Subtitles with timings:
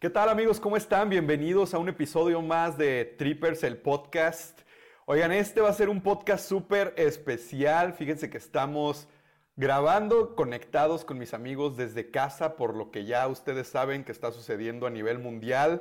[0.00, 0.60] ¿Qué tal amigos?
[0.60, 1.10] ¿Cómo están?
[1.10, 4.60] Bienvenidos a un episodio más de Trippers, el podcast.
[5.06, 7.92] Oigan, este va a ser un podcast súper especial.
[7.94, 9.08] Fíjense que estamos
[9.56, 14.30] grabando conectados con mis amigos desde casa, por lo que ya ustedes saben que está
[14.30, 15.80] sucediendo a nivel mundial.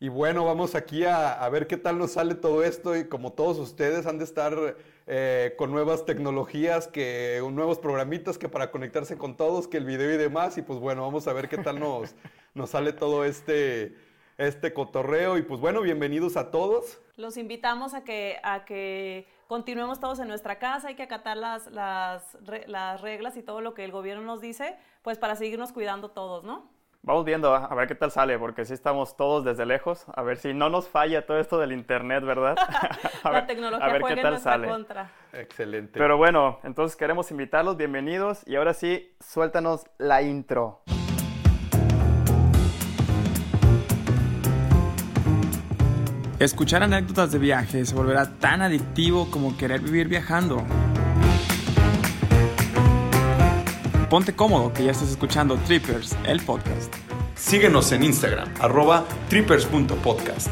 [0.00, 3.58] Y bueno, vamos aquí a, ver qué tal nos sale todo esto y como todos
[3.58, 4.76] ustedes han de estar
[5.06, 10.12] eh, con nuevas tecnologías, que nuevos programitas que para conectarse con todos, que el video
[10.12, 10.58] y demás.
[10.58, 12.14] Y pues bueno, vamos a ver qué tal nos,
[12.54, 13.96] nos sale todo este,
[14.38, 15.38] este cotorreo.
[15.38, 17.00] Y pues bueno, bienvenidos a todos.
[17.16, 21.70] Los invitamos a que, a que continuemos todos en nuestra casa, hay que acatar las,
[21.70, 26.10] las, las reglas y todo lo que el gobierno nos dice, pues para seguirnos cuidando
[26.10, 26.70] todos, ¿no?
[27.04, 30.36] Vamos viendo a ver qué tal sale, porque sí estamos todos desde lejos, a ver
[30.36, 32.54] si no nos falla todo esto del internet, ¿verdad?
[33.24, 34.68] a ver, La tecnología a ver qué tal sale.
[34.68, 35.10] Contra.
[35.32, 35.98] Excelente.
[35.98, 40.82] Pero bueno, entonces queremos invitarlos, bienvenidos, y ahora sí, suéltanos la intro.
[46.38, 50.64] Escuchar anécdotas de viaje se volverá tan adictivo como querer vivir viajando.
[54.12, 56.94] Ponte cómodo que ya estás escuchando Trippers, el podcast.
[57.34, 60.48] Síguenos en Instagram, arroba trippers.podcast.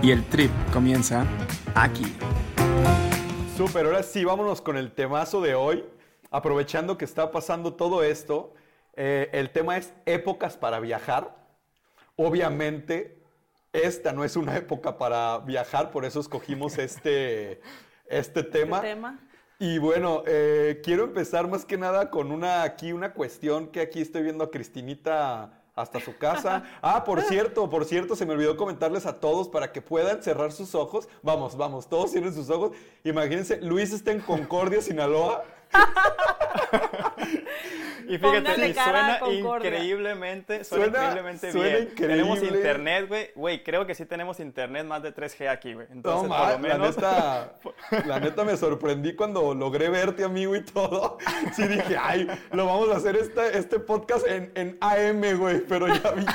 [0.00, 1.26] Y el trip comienza
[1.74, 2.04] aquí.
[3.56, 5.84] Super, ahora sí, vámonos con el temazo de hoy.
[6.30, 8.54] Aprovechando que está pasando todo esto,
[8.94, 11.34] eh, el tema es épocas para viajar.
[12.14, 13.20] Obviamente,
[13.72, 17.60] esta no es una época para viajar, por eso escogimos este,
[18.06, 18.76] este tema.
[18.76, 19.18] ¿Este tema?
[19.66, 24.02] Y bueno, eh, quiero empezar más que nada con una aquí, una cuestión que aquí
[24.02, 26.64] estoy viendo a Cristinita hasta su casa.
[26.82, 30.52] Ah, por cierto, por cierto, se me olvidó comentarles a todos para que puedan cerrar
[30.52, 31.08] sus ojos.
[31.22, 32.72] Vamos, vamos, todos cierren sus ojos.
[33.04, 35.42] Imagínense, Luis está en Concordia, Sinaloa.
[38.08, 41.94] Y fíjate, y suena increíblemente, suena, increíblemente bien.
[41.94, 43.30] Tenemos internet, güey.
[43.34, 45.86] Güey, creo que sí tenemos internet más de 3G aquí, güey.
[45.90, 46.96] Entonces, no, por lo menos...
[46.96, 47.52] la,
[47.90, 51.18] neta, la neta me sorprendí cuando logré verte, amigo, y todo.
[51.54, 55.60] Sí dije, ay, lo vamos a hacer este, este podcast en, en AM, güey.
[55.60, 56.32] Pero ya vi que...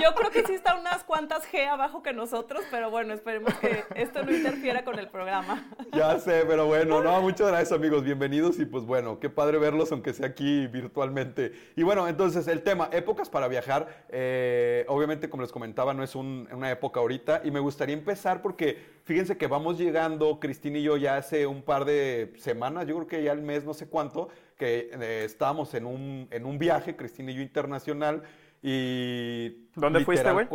[0.00, 3.84] Yo creo que sí está unas cuantas G abajo que nosotros, pero bueno, esperemos que
[3.94, 5.68] esto no interfiera con el programa.
[5.92, 9.92] Ya sé, pero bueno, no, muchas gracias amigos, bienvenidos y pues bueno, qué padre verlos
[9.92, 11.52] aunque sea aquí virtualmente.
[11.76, 16.14] Y bueno, entonces el tema, épocas para viajar, eh, obviamente como les comentaba, no es
[16.14, 20.96] una época ahorita y me gustaría empezar porque fíjense que vamos llegando, Cristina y yo
[20.96, 24.28] ya hace un par de semanas, yo creo que ya el mes, no sé cuánto,
[24.56, 28.22] que eh, estábamos en un, en un viaje, Cristina y yo internacional
[28.62, 29.70] y...
[29.74, 30.48] ¿Dónde fuiste, güey?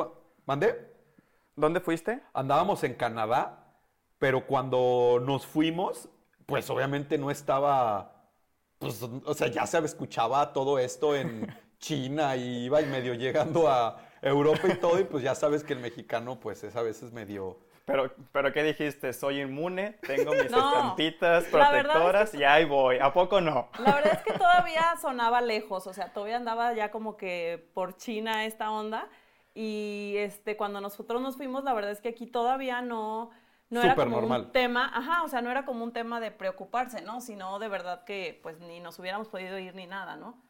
[0.46, 0.94] ¿Mandé?
[1.56, 2.22] ¿Dónde fuiste?
[2.34, 3.78] Andábamos en Canadá,
[4.20, 6.10] pero cuando nos fuimos,
[6.46, 8.16] pues obviamente no estaba
[8.80, 11.48] pues, o sea, ya se escuchaba todo esto en
[11.80, 15.74] China y iba y medio llegando a Europa y todo, y pues ya sabes que
[15.74, 17.60] el mexicano, pues es a veces medio...
[17.86, 19.14] Pero, pero ¿qué dijiste?
[19.14, 22.98] Soy inmune, tengo mis estampitas protectoras y ahí voy.
[22.98, 23.70] ¿A poco no?
[23.78, 27.96] La verdad es que todavía sonaba lejos, o sea, todavía andaba ya como que por
[27.96, 29.08] China esta onda.
[29.54, 33.30] Y este, cuando nosotros nos fuimos, la verdad es que aquí todavía no,
[33.70, 37.02] no era como un tema, ajá, o sea, no era como un tema de preocuparse,
[37.02, 37.22] ¿no?
[37.22, 40.44] Sino de verdad que pues ni nos hubiéramos podido ir ni nada, ¿no?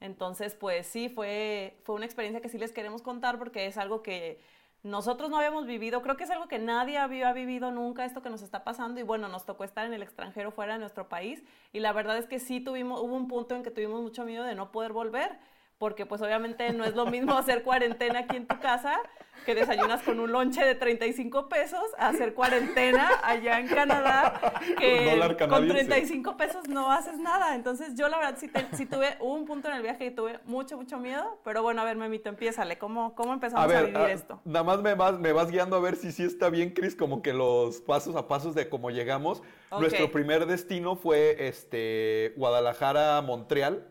[0.00, 4.02] Entonces, pues sí, fue, fue una experiencia que sí les queremos contar porque es algo
[4.02, 4.42] que
[4.82, 8.30] nosotros no habíamos vivido, creo que es algo que nadie había vivido nunca, esto que
[8.30, 11.42] nos está pasando, y bueno, nos tocó estar en el extranjero fuera de nuestro país,
[11.72, 14.44] y la verdad es que sí tuvimos, hubo un punto en que tuvimos mucho miedo
[14.44, 15.38] de no poder volver,
[15.82, 19.00] porque pues obviamente no es lo mismo hacer cuarentena aquí en tu casa,
[19.44, 25.20] que desayunas con un lonche de 35 pesos, a hacer cuarentena allá en Canadá, que
[25.48, 27.56] con 35 pesos no haces nada.
[27.56, 30.98] Entonces yo la verdad sí, tuve un punto en el viaje y tuve mucho, mucho
[30.98, 34.40] miedo, pero bueno, a ver, Memito, empiézale, ¿cómo, cómo empezamos a, vivir esto?
[34.44, 37.22] Nada más me vas, me vas guiando a ver si sí está bien, Cris, como
[37.22, 39.42] que los pasos a pasos de cómo llegamos.
[39.80, 43.88] Nuestro primer destino fue este, Guadalajara, Montreal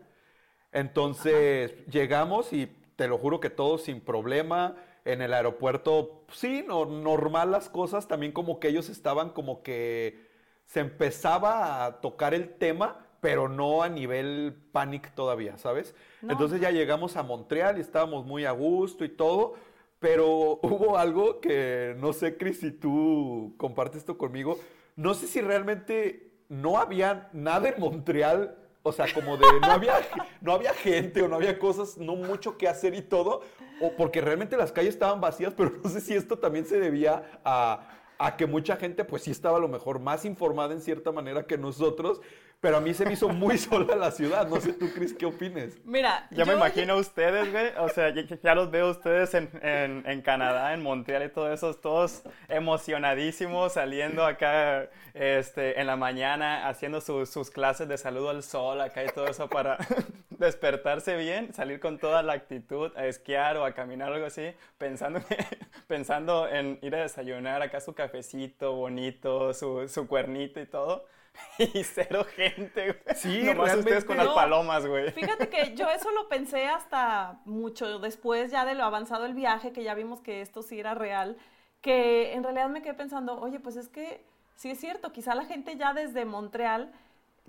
[0.72, 4.76] entonces llegamos y te lo juro que todo sin problema.
[5.04, 8.06] En el aeropuerto, sí, no, normal las cosas.
[8.06, 10.26] También como que ellos estaban como que
[10.66, 15.94] se empezaba a tocar el tema, pero no a nivel panic todavía, ¿sabes?
[16.22, 19.54] Entonces ya llegamos a Montreal y estábamos muy a gusto y todo.
[19.98, 24.58] Pero hubo algo que no sé, Cris, si tú compartes esto conmigo.
[24.96, 29.94] No sé si realmente no había nada en Montreal o sea, como de no había,
[30.40, 33.42] no había gente o no había cosas, no mucho que hacer y todo.
[33.80, 37.40] O porque realmente las calles estaban vacías, pero no sé si esto también se debía
[37.44, 37.88] a,
[38.18, 41.46] a que mucha gente pues sí estaba a lo mejor más informada en cierta manera
[41.46, 42.20] que nosotros.
[42.62, 44.46] Pero a mí se me hizo muy sola la ciudad.
[44.46, 45.84] No sé tú, Cris, ¿qué opines?
[45.84, 47.72] Mira, yo, me imagino a ustedes, güey.
[47.78, 51.74] O sea, ya, los veo ustedes en, en, en, Canadá, en Montreal y todo eso,
[51.74, 58.80] todos emocionadísimos, saliendo acá este, en la mañana, haciendo sus clases de saludo al sol,
[58.80, 59.76] acá y todo eso para
[60.30, 64.54] despertarse bien, salir con toda la actitud a esquiar o a caminar o algo así,
[64.78, 65.20] pensando,
[65.88, 71.06] pensando en ir a desayunar acá su cafecito bonito, su, su cuernito y todo.
[71.58, 73.16] y cero gente, güey.
[73.16, 75.10] Sí, Nomás ustedes con las palomas, güey.
[75.12, 79.72] Fíjate que yo eso lo pensé hasta mucho después ya de lo avanzado el viaje,
[79.72, 81.36] que ya vimos que esto sí era real,
[81.80, 84.24] que en realidad me quedé pensando, oye, pues es que
[84.56, 86.92] sí es cierto, quizá la gente ya desde Montreal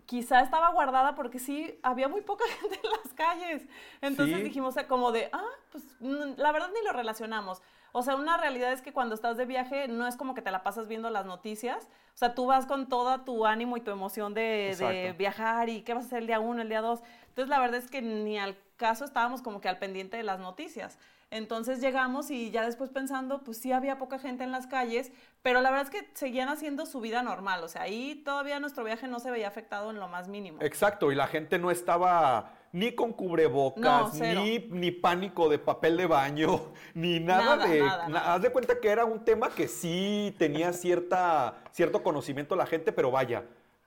[0.05, 3.63] quizá estaba guardada porque sí había muy poca gente en las calles.
[4.01, 7.61] Entonces dijimos como de, ah, pues la verdad ni lo relacionamos.
[7.95, 10.49] O sea, una realidad es que cuando estás de viaje no es como que te
[10.49, 11.87] la pasas viendo las noticias.
[12.15, 15.93] O sea, tú vas con todo tu ánimo y tu emoción de, viajar y qué
[15.93, 17.01] vas a hacer el día uno, el día dos.
[17.29, 20.39] Entonces, la verdad es que ni al caso estábamos como que al pendiente de las
[20.39, 20.97] noticias.
[21.29, 25.11] Entonces llegamos y ya después pensando, pues sí había poca gente en las calles,
[25.41, 27.63] pero la verdad es que seguían haciendo su vida normal.
[27.63, 30.59] O sea, ahí todavía nuestro viaje no se veía afectado en lo más mínimo.
[30.61, 36.07] Exacto, y la gente no estaba ni con cubrebocas, ni, ni pánico de papel de
[36.07, 37.81] baño, ni nada, de...
[37.81, 42.91] Haz de cuenta que era un tema que sí tenía cierta, cierto conocimiento la gente,
[42.91, 43.45] pero vaya,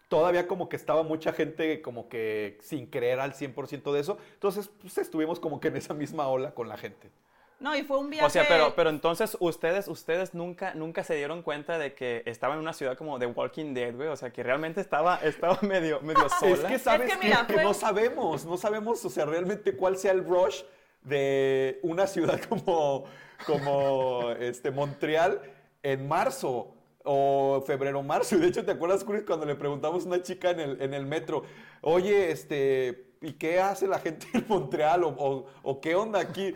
[0.08, 4.18] todavía como que estaba mucha gente como que sin creer al 100% de eso.
[4.34, 7.10] Entonces, pues estuvimos como que en esa misma ola con la gente.
[7.58, 8.26] No, y fue un viaje.
[8.26, 12.54] O sea, pero, pero entonces ustedes, ustedes nunca, nunca se dieron cuenta de que estaba
[12.54, 14.08] en una ciudad como The Walking Dead, güey.
[14.08, 16.52] O sea, que realmente estaba, estaba medio, medio sola.
[16.52, 20.62] Es que sabes que, no sabemos, no sabemos, o sea, realmente cuál sea el rush
[21.02, 23.04] de una ciudad como,
[23.46, 25.40] como este, Montreal
[25.82, 26.74] en marzo
[27.04, 28.36] o febrero, marzo.
[28.36, 30.92] Y de hecho, ¿te acuerdas, Chris, cuando le preguntamos a una chica en el, en
[30.92, 31.44] el metro,
[31.80, 35.02] oye, este, ¿y qué hace la gente en Montreal?
[35.04, 36.54] ¿O, qué onda aquí?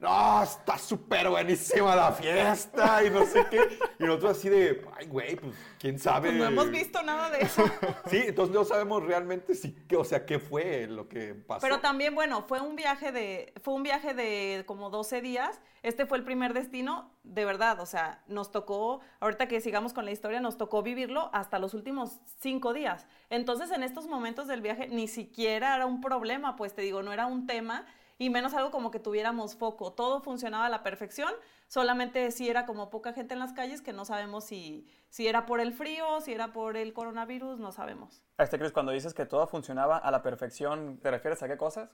[0.00, 3.78] No, está súper buenísima la fiesta y no sé qué.
[3.98, 6.28] Y nosotros así de, ay, güey, pues, ¿quién sabe?
[6.28, 7.64] Pues no hemos visto nada de eso.
[8.10, 11.60] sí, entonces no sabemos realmente si, o sea, qué fue lo que pasó.
[11.62, 15.60] Pero también, bueno, fue un viaje de, fue un viaje de como 12 días.
[15.84, 20.06] Este fue el primer destino, de verdad, o sea, nos tocó, ahorita que sigamos con
[20.06, 23.06] la historia, nos tocó vivirlo hasta los últimos cinco días.
[23.28, 27.12] Entonces, en estos momentos del viaje, ni siquiera era un problema, pues te digo, no
[27.12, 27.84] era un tema
[28.16, 29.92] y menos algo como que tuviéramos foco.
[29.92, 31.30] Todo funcionaba a la perfección,
[31.68, 35.44] solamente si era como poca gente en las calles que no sabemos si, si era
[35.44, 38.22] por el frío, si era por el coronavirus, no sabemos.
[38.38, 41.90] ¿Este crees cuando dices que todo funcionaba a la perfección, te refieres a qué cosas?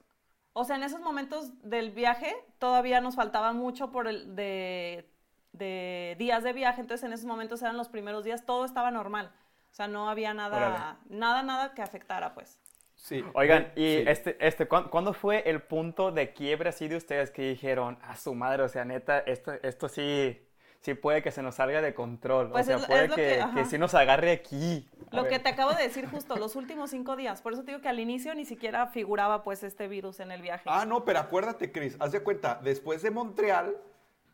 [0.53, 5.09] O sea, en esos momentos del viaje todavía nos faltaba mucho por el de,
[5.53, 9.31] de días de viaje, entonces en esos momentos eran los primeros días, todo estaba normal.
[9.71, 12.59] O sea, no había nada, nada, nada que afectara, pues.
[12.95, 13.23] Sí.
[13.33, 17.97] Oigan, y este, este, ¿cuándo, fue el punto de quiebre así de ustedes que dijeron,
[18.03, 20.39] a su madre, o sea, neta, esto, esto sí,
[20.81, 23.77] sí puede que se nos salga de control, o pues sea, puede que, que, sí
[23.77, 24.89] nos agarre aquí.
[25.11, 27.81] lo que te acabo de decir justo, los últimos cinco días, por eso te digo
[27.81, 30.63] que al inicio ni siquiera figuraba pues este virus en el viaje.
[30.65, 33.77] Ah, no, pero acuérdate, Cris, haz de cuenta, después de Montreal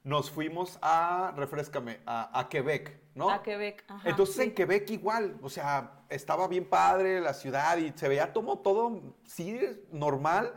[0.03, 3.29] nos fuimos a, refrescame, a, Quebec, ¿no?
[3.29, 4.09] A Quebec, ajá.
[4.09, 8.57] Entonces en Quebec igual, o sea, estaba bien padre la ciudad y se veía todo,
[8.59, 9.59] todo sí,
[9.91, 10.53] normal.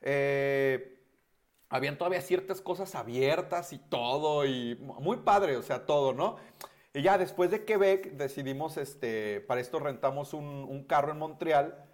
[0.00, 0.93] Eh,
[1.74, 6.36] habían todavía ciertas cosas abiertas y todo, y muy padre, o sea, todo, ¿no?
[6.92, 11.84] Y ya después de Quebec decidimos, este, para esto rentamos un, un carro en Montreal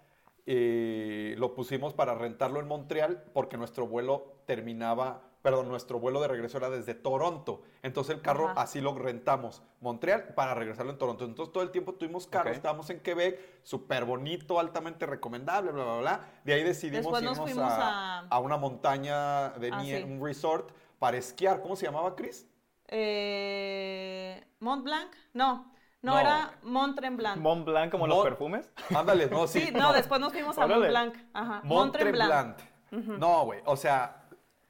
[0.45, 6.27] y lo pusimos para rentarlo en Montreal porque nuestro vuelo terminaba perdón, nuestro vuelo de
[6.27, 7.63] regreso era desde Toronto.
[7.81, 11.25] Entonces el carro así lo rentamos, Montreal, para regresarlo en Toronto.
[11.25, 15.97] Entonces todo el tiempo tuvimos carro, estábamos en Quebec, súper bonito, altamente recomendable, bla, bla,
[15.97, 16.21] bla.
[16.43, 20.71] De ahí decidimos irnos a, una montaña de ah, un resort,
[21.01, 21.61] para esquiar.
[21.61, 22.47] ¿Cómo se llamaba, Chris?
[22.87, 25.71] Eh, Mont Blanc, no.
[26.03, 27.41] No, era Mont Tremblant.
[27.41, 28.71] ¿Mont Blanc como los perfumes?
[28.95, 29.61] Ándale, no, sí.
[29.61, 31.15] sí, no, después nos fuimos a Mont Blanc.
[31.33, 31.61] Ajá.
[31.63, 32.59] Mont, Tremblant.
[32.91, 34.20] No, güey, o sea,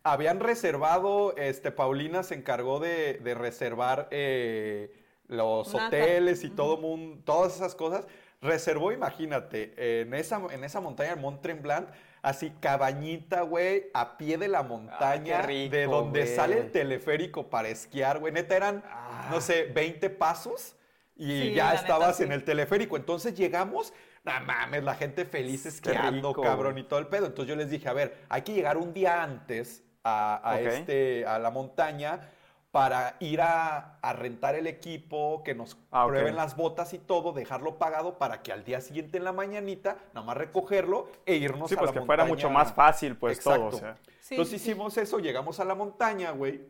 [0.03, 4.93] habían reservado, este, Paulina se encargó de, reservar eh,
[5.27, 8.05] los hoteles y todo mundo, todas esas cosas.
[8.41, 11.89] Reservó, imagínate, en esa, en esa montaña, en Mont Tremblant,
[12.23, 18.19] así cabañita, güey, a pie de la montaña, de donde sale el teleférico para esquiar,
[18.19, 18.33] güey.
[18.33, 18.83] Neta eran,
[19.29, 19.41] no ah.
[19.41, 20.75] sé, 20 pasos
[21.15, 22.97] y ya estabas en el teleférico.
[22.97, 23.93] Entonces llegamos,
[24.23, 27.27] no mames, la gente feliz esquiando, cabrón, y todo el pedo.
[27.27, 31.39] Entonces yo les dije, a ver, hay que llegar un día antes a, este, a
[31.39, 32.29] la montaña
[32.71, 37.77] para ir a, rentar el equipo, que nos ah, prueben las botas y todo, dejarlo
[37.77, 41.75] pagado para que al día siguiente en la mañanita nada más recogerlo e irnos sí,
[41.75, 43.65] a pues que fuera mucho más fácil, pues todo.
[43.65, 43.97] O sea.
[44.29, 46.61] Entonces hicimos eso, llegamos a la montaña, güey.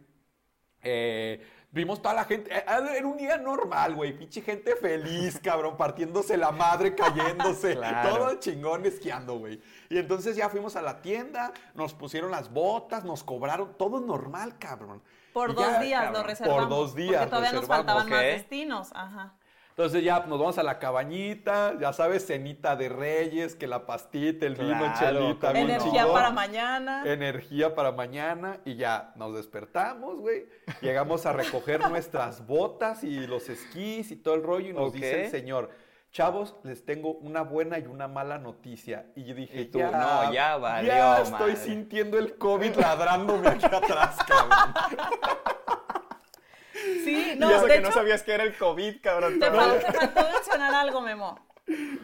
[0.82, 1.40] Eh,
[1.72, 2.54] vimos toda la gente.
[2.56, 4.18] Eh, era un día normal, güey.
[4.18, 7.78] Pinche gente feliz, cabrón, partiéndose la madre, cayéndose.
[8.04, 9.62] Todo chingón esquiando, güey.
[9.90, 13.76] Y entonces ya fuimos a la tienda, nos pusieron las botas, nos cobraron.
[13.78, 15.02] Todo normal, cabrón.
[15.34, 16.62] Por dos días lo reservamos.
[16.62, 17.22] Por dos días.
[17.22, 18.90] Porque todavía nos faltaban más destinos.
[18.94, 19.34] Ajá.
[19.72, 24.46] Entonces ya nos vamos a la cabañita, ya sabes, cenita de reyes, que la pastita,
[24.46, 25.52] el vino, chelita.
[25.58, 27.04] Energía para mañana.
[27.06, 30.46] Energía para mañana y ya nos despertamos, güey.
[30.82, 35.26] Llegamos a recoger nuestras botas y los esquís y todo el rollo y nos dice
[35.26, 35.70] el señor,
[36.12, 39.06] chavos, les tengo una buena y una mala noticia.
[39.16, 43.66] Y yo dije, tú, ya, no, ya valió, Ya estoy sintiendo el COVID ladrándome aquí
[43.66, 44.74] atrás, cabrón.
[47.04, 49.40] Sí, no, y eso que no sabías que era el COVID, cabrón.
[49.40, 51.40] Te, faltó mencionar algo, Memo.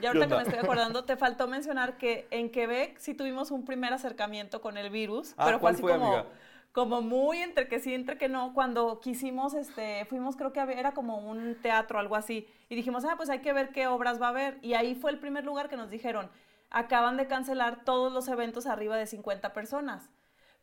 [0.01, 3.65] Y ahorita que me estoy acordando, te faltó mencionar que en Quebec sí tuvimos un
[3.65, 6.25] primer acercamiento con el virus, ah, pero fue así como,
[6.71, 8.53] como muy entre que sí, entre que no.
[8.53, 13.15] Cuando quisimos, este, fuimos, creo que era como un teatro, algo así, y dijimos, ah,
[13.17, 14.57] pues hay que ver qué obras va a haber.
[14.61, 16.29] Y ahí fue el primer lugar que nos dijeron,
[16.69, 20.09] acaban de cancelar todos los eventos arriba de 50 personas.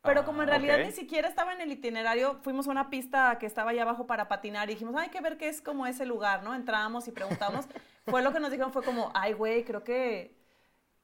[0.04, 3.38] Pero como en ah, realidad ni siquiera estaba en el itinerario, fuimos a una pista
[3.40, 6.04] que estaba allá abajo para patinar y dijimos, hay que ver qué es como ese
[6.04, 6.54] lugar, ¿no?
[6.54, 7.66] Entramos y preguntamos.
[8.06, 10.36] fue lo que nos dijeron, fue como, ay, güey, creo que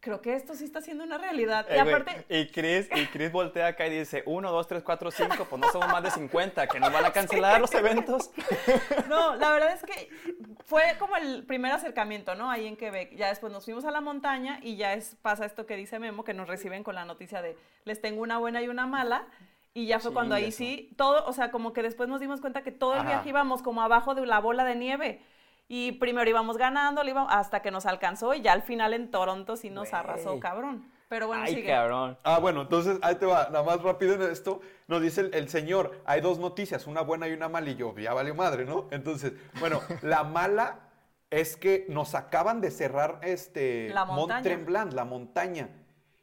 [0.00, 1.66] creo que esto sí está siendo una realidad.
[1.70, 2.24] y eh, aparte...
[2.28, 5.70] Y Chris, y Chris voltea acá y dice, uno, dos, tres, cuatro, cinco, pues no
[5.70, 8.30] somos más de 50, que nos van a cancelar los eventos.
[9.08, 10.08] No, la verdad es que
[10.64, 12.50] fue como el primer acercamiento, ¿no?
[12.50, 13.14] Ahí en Quebec.
[13.16, 16.22] Ya después nos fuimos a la montaña y ya es, pasa esto que dice Memo,
[16.22, 19.26] que nos reciben con la noticia de, les tengo una buena y una mala.
[19.74, 22.62] Y ya fue cuando ahí sí, todo, o sea, como que después nos dimos cuenta
[22.62, 25.22] que todo el viaje íbamos como abajo de la bola de nieve.
[25.72, 29.70] Y primero íbamos ganando, hasta que nos alcanzó y ya al final en Toronto sí
[29.70, 30.90] nos arrasó, cabrón.
[31.08, 31.68] Pero bueno, Ay, sigue.
[31.68, 32.18] cabrón.
[32.24, 34.60] Ah, bueno, entonces ahí te va, nada más rápido en esto.
[34.88, 38.12] Nos dice el, señor, hay dos noticias, una buena y una mala, y yo, ya
[38.12, 38.88] valió madre, ¿no?
[38.90, 40.80] Entonces, bueno, la mala
[41.30, 45.68] es que nos acaban de cerrar este la Mont Tremblant, la montaña.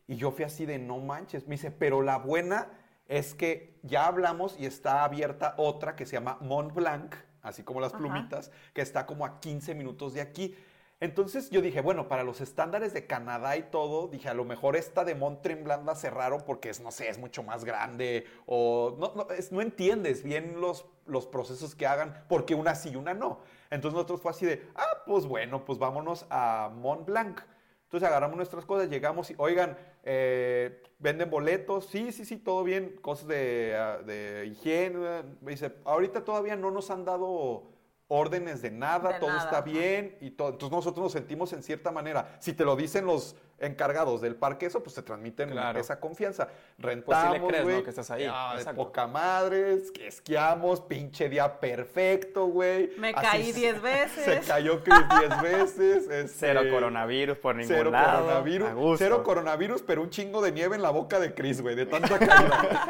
[0.08, 1.48] Y yo fui así de no manches.
[1.48, 2.68] Me dice, pero la buena
[3.08, 7.80] es que ya hablamos y está abierta otra que se llama Mont Blanc así como
[7.82, 10.56] las plumitas, que está como a 15 minutos de aquí.
[11.00, 14.76] Entonces yo dije, bueno, para los estándares de Canadá y todo, dije, a lo mejor
[14.76, 18.96] esta de Mont Tremblant la cerraron porque es, no sé, es mucho más grande o
[19.00, 23.14] no, no, no entiendes bien los, los procesos que hagan porque una sí y una
[23.14, 23.42] no.
[23.70, 27.42] Entonces nosotros fue así de, ah, pues bueno, pues vámonos a Mont Blanc.
[27.88, 31.86] Entonces agarramos nuestras cosas, llegamos y, oigan, eh, ¿venden boletos?
[31.86, 35.24] Sí, sí, sí, todo bien, cosas de, ah, de higiene.
[35.40, 37.77] Me dice, ahorita todavía no nos han dado
[38.10, 40.50] órdenes de nada, todo está bien y todo.
[40.50, 42.36] Entonces nosotros nos sentimos en cierta manera.
[42.40, 46.48] Si te lo dicen los encargados del parque, eso pues te transmiten esa confianza.
[46.78, 48.24] Rentamos, pues sí Que estás ahí.
[48.58, 52.92] de poca madre, esquiamos, pinche día perfecto, güey.
[52.98, 54.24] Me caí diez veces.
[54.24, 56.04] Se cayó Chris diez veces.
[56.10, 60.82] Este, cero coronavirus por ningún cero Coronavirus, cero coronavirus, pero un chingo de nieve en
[60.82, 62.86] la boca de Chris, güey, de tanta caída.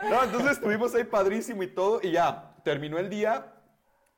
[0.10, 3.54] no, entonces estuvimos ahí padrísimo y todo, y ya, terminó el día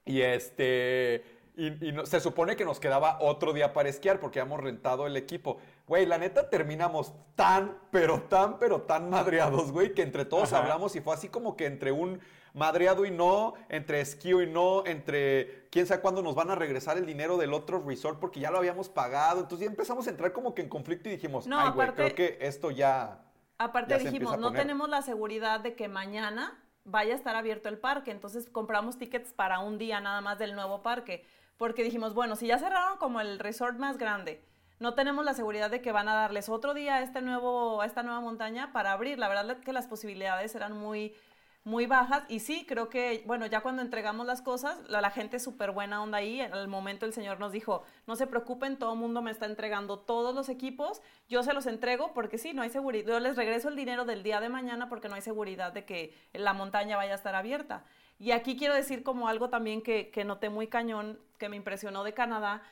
[0.04, 1.40] y este...
[1.54, 1.70] Y,
[2.04, 5.58] se supone que nos quedaba otro día para esquiar porque habíamos rentado el equipo.
[5.86, 10.96] Güey, la neta terminamos tan, pero tan, pero tan madreados, güey, que entre todos hablamos
[10.96, 12.20] y fue así como que entre un
[12.54, 16.96] madreado y no, entre esquío y no, entre quién sabe cuándo nos van a regresar
[16.96, 19.40] el dinero del otro resort porque ya lo habíamos pagado.
[19.40, 22.14] Entonces ya empezamos a entrar como que en conflicto y dijimos, no, ay, güey, creo
[22.14, 23.20] que esto ya.
[23.58, 28.10] Aparte dijimos, no tenemos la seguridad de que mañana vaya a estar abierto el parque.
[28.10, 31.24] Entonces compramos tickets para un día nada más del nuevo parque.
[31.56, 34.42] Porque dijimos, bueno, si ya cerraron como el resort más grande,
[34.80, 37.86] no tenemos la seguridad de que van a darles otro día a, este nuevo, a
[37.86, 39.18] esta nueva montaña para abrir.
[39.18, 41.14] La verdad es que las posibilidades eran muy,
[41.64, 42.24] muy bajas.
[42.28, 46.02] Y sí, creo que, bueno, ya cuando entregamos las cosas, la, gente es súper buena
[46.02, 49.30] onda ahí, al momento el señor nos dijo, no se preocupen, todo el mundo me
[49.30, 53.20] está entregando todos los equipos, yo se los entrego porque sí, no hay seguridad, yo
[53.20, 56.52] les regreso el dinero del día de mañana porque no hay seguridad de que la
[56.52, 57.84] montaña vaya a estar abierta.
[58.18, 62.04] Y aquí quiero decir como algo también que, que noté muy cañón, que me impresionó
[62.04, 62.62] de Canadá,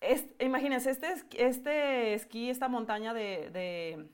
[0.00, 4.08] es, imagínense, este, este esquí, esta montaña de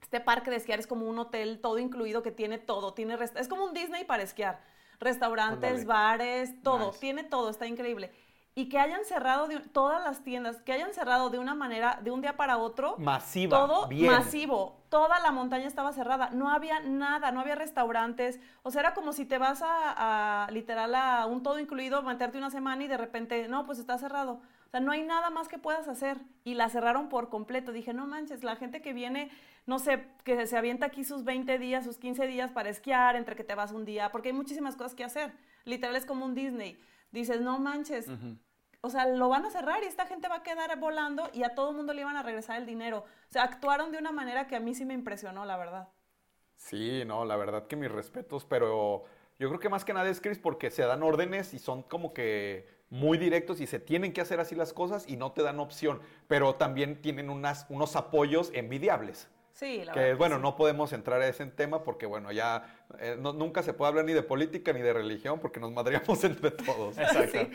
[0.00, 3.48] este parque de esquiar es como un hotel todo incluido que tiene todo, tiene es
[3.48, 4.60] como un Disney para esquiar,
[4.98, 8.10] restaurantes, bares, todo, tiene todo, está increíble.
[8.54, 12.20] y que hayan cerrado todas las tiendas, que hayan cerrado de una manera, de un
[12.20, 12.96] día para otro.
[12.98, 13.58] Masiva.
[13.58, 14.82] Todo masivo.
[14.88, 16.30] Toda la montaña estaba cerrada.
[16.30, 18.40] No había nada, no había restaurantes.
[18.64, 22.50] O sea, era como si te vas a, literal a un todo incluido, meterte una
[22.50, 24.40] semana y de repente, no, pues está cerrado.
[24.70, 26.18] O sea, no hay nada más que puedas hacer.
[26.44, 27.72] Y la cerraron por completo.
[27.72, 29.30] Dije, no manches, la gente que viene,
[29.66, 33.36] no sé, que se avienta aquí sus 20 días, sus 15 días para esquiar, entre
[33.36, 35.32] que te vas un día, porque hay muchísimas cosas que hacer.
[35.64, 36.78] Literal es como un Disney
[37.12, 38.06] dices, no manches,
[38.80, 41.54] o sea, lo van a cerrar y esta gente va a quedar volando y a
[41.54, 42.98] todo el mundo le iban a regresar el dinero.
[42.98, 45.88] O sea, actuaron de una manera que a mí sí me impresionó, la verdad.
[46.56, 49.04] Sí, no, la verdad que mis respetos, pero
[49.38, 52.12] yo creo que más que nada es, Chris, porque se dan órdenes y son como
[52.12, 55.60] que muy directos y se tienen que hacer así las cosas y no te dan
[55.60, 59.28] opción, pero también tienen unas, unos apoyos envidiables.
[59.52, 63.62] Sí, la que, bueno, no podemos entrar a ese tema porque, bueno, ya eh, nunca
[63.62, 66.96] se puede hablar ni de política ni de religión porque nos madríamos entre todos.
[66.96, 67.46] Exacto.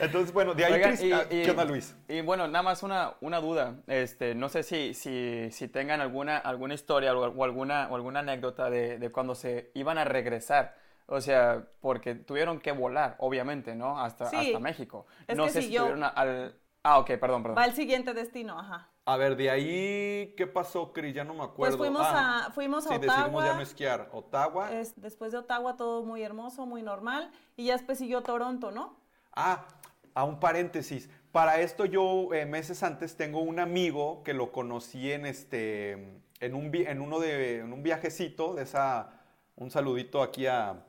[0.00, 1.96] Entonces, bueno, de ahí, y, ah, ¿qué onda, Luis?
[2.06, 3.76] Y bueno, nada más una, una duda.
[3.88, 8.70] Este, no sé si, si, si tengan alguna, alguna historia o, alguna, o alguna anécdota
[8.70, 10.76] de, de cuando se iban a regresar.
[11.10, 13.98] O sea, porque tuvieron que volar, obviamente, ¿no?
[13.98, 15.06] Hasta, hasta México.
[15.34, 16.54] no sé si tuvieron al...
[16.82, 17.58] Ah, ok, perdón, perdón.
[17.58, 18.88] Va al siguiente destino, ajá.
[19.06, 21.14] A ver, de ahí, ¿qué pasó, Cris?
[21.14, 21.78] Ya no me acuerdo.
[21.78, 24.10] Pues fuimos ah, a, fuimos a sí, decidimos ya no esquiar.
[24.12, 24.68] Ottawa.
[24.96, 27.30] después de Ottawa todo muy hermoso, muy normal.
[27.56, 28.98] Y ya después siguió Toronto, ¿no?
[29.32, 29.64] Ah,
[30.12, 31.08] a un paréntesis.
[31.32, 35.92] Para esto yo, eh, meses antes, tengo un amigo que lo conocí en este,
[36.40, 39.10] en un, en uno de, en un viajecito de esa,
[39.56, 40.84] un saludito aquí a,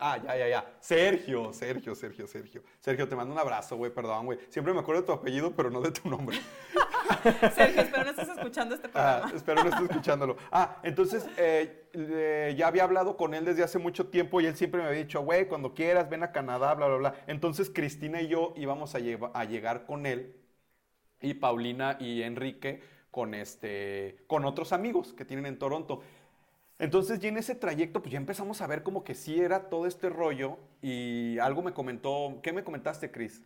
[0.00, 0.76] Ah, ya, ya, ya.
[0.80, 2.62] Sergio, Sergio, Sergio, Sergio.
[2.80, 4.38] Sergio, te mando un abrazo, güey, perdón, güey.
[4.48, 6.36] Siempre me acuerdo de tu apellido, pero no de tu nombre.
[7.54, 9.26] Sergio, espero no estés escuchando este programa.
[9.26, 10.36] Ah, espero no estés escuchándolo.
[10.50, 14.82] Ah, entonces, eh, ya había hablado con él desde hace mucho tiempo y él siempre
[14.82, 17.14] me había dicho, güey, cuando quieras, ven a Canadá, bla, bla, bla.
[17.28, 18.98] Entonces, Cristina y yo íbamos a,
[19.32, 20.34] a llegar con él
[21.20, 22.82] y Paulina y Enrique
[23.14, 26.02] con, este, con otros amigos que tienen en Toronto.
[26.78, 29.86] Entonces, ya en ese trayecto, pues ya empezamos a ver como que sí era todo
[29.86, 33.42] este rollo y algo me comentó, ¿qué me comentaste, Cris?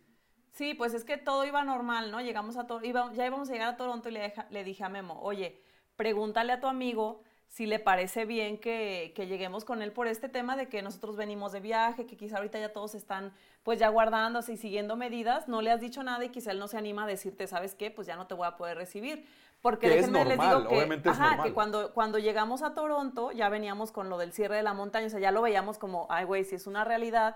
[0.51, 2.21] Sí, pues es que todo iba normal, ¿no?
[2.21, 2.67] Llegamos a
[3.13, 5.61] ya íbamos a llegar a Toronto y le, le, dije a Memo, oye,
[5.95, 10.29] pregúntale a tu amigo si le parece bien que, que, lleguemos con él por este
[10.29, 13.89] tema de que nosotros venimos de viaje, que quizá ahorita ya todos están pues ya
[13.89, 17.05] guardándose y siguiendo medidas, no le has dicho nada y quizá él no se anima
[17.05, 17.89] a decirte, ¿sabes qué?
[17.89, 19.27] Pues ya no te voy a poder recibir.
[19.61, 23.49] Porque es normal, les digo que, obviamente es que cuando, cuando llegamos a Toronto ya
[23.49, 26.23] veníamos con lo del cierre de la montaña, o sea, ya lo veíamos como, ay,
[26.23, 27.35] güey, si es una realidad,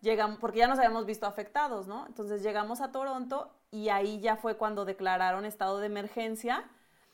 [0.00, 2.06] llegamos, porque ya nos habíamos visto afectados, ¿no?
[2.06, 6.64] Entonces llegamos a Toronto y ahí ya fue cuando declararon estado de emergencia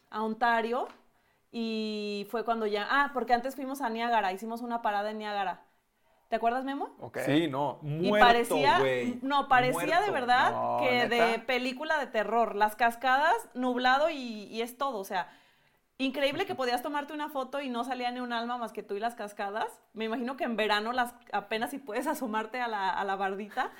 [0.08, 0.88] a Ontario
[1.52, 5.65] y fue cuando ya, ah, porque antes fuimos a Niágara, hicimos una parada en Niágara.
[6.28, 6.88] ¿Te acuerdas, Memo?
[7.24, 8.80] Sí, no, muerto, y parecía,
[9.22, 12.56] no, parecía de verdad que de película de terror.
[12.56, 15.28] Las cascadas, nublado y, y es todo, o sea,
[15.98, 18.96] Increíble que podías tomarte una foto y no salía ni un alma más que tú
[18.96, 19.80] y las cascadas.
[19.94, 23.72] Me imagino que en verano las apenas si puedes asomarte a la, a la bardita.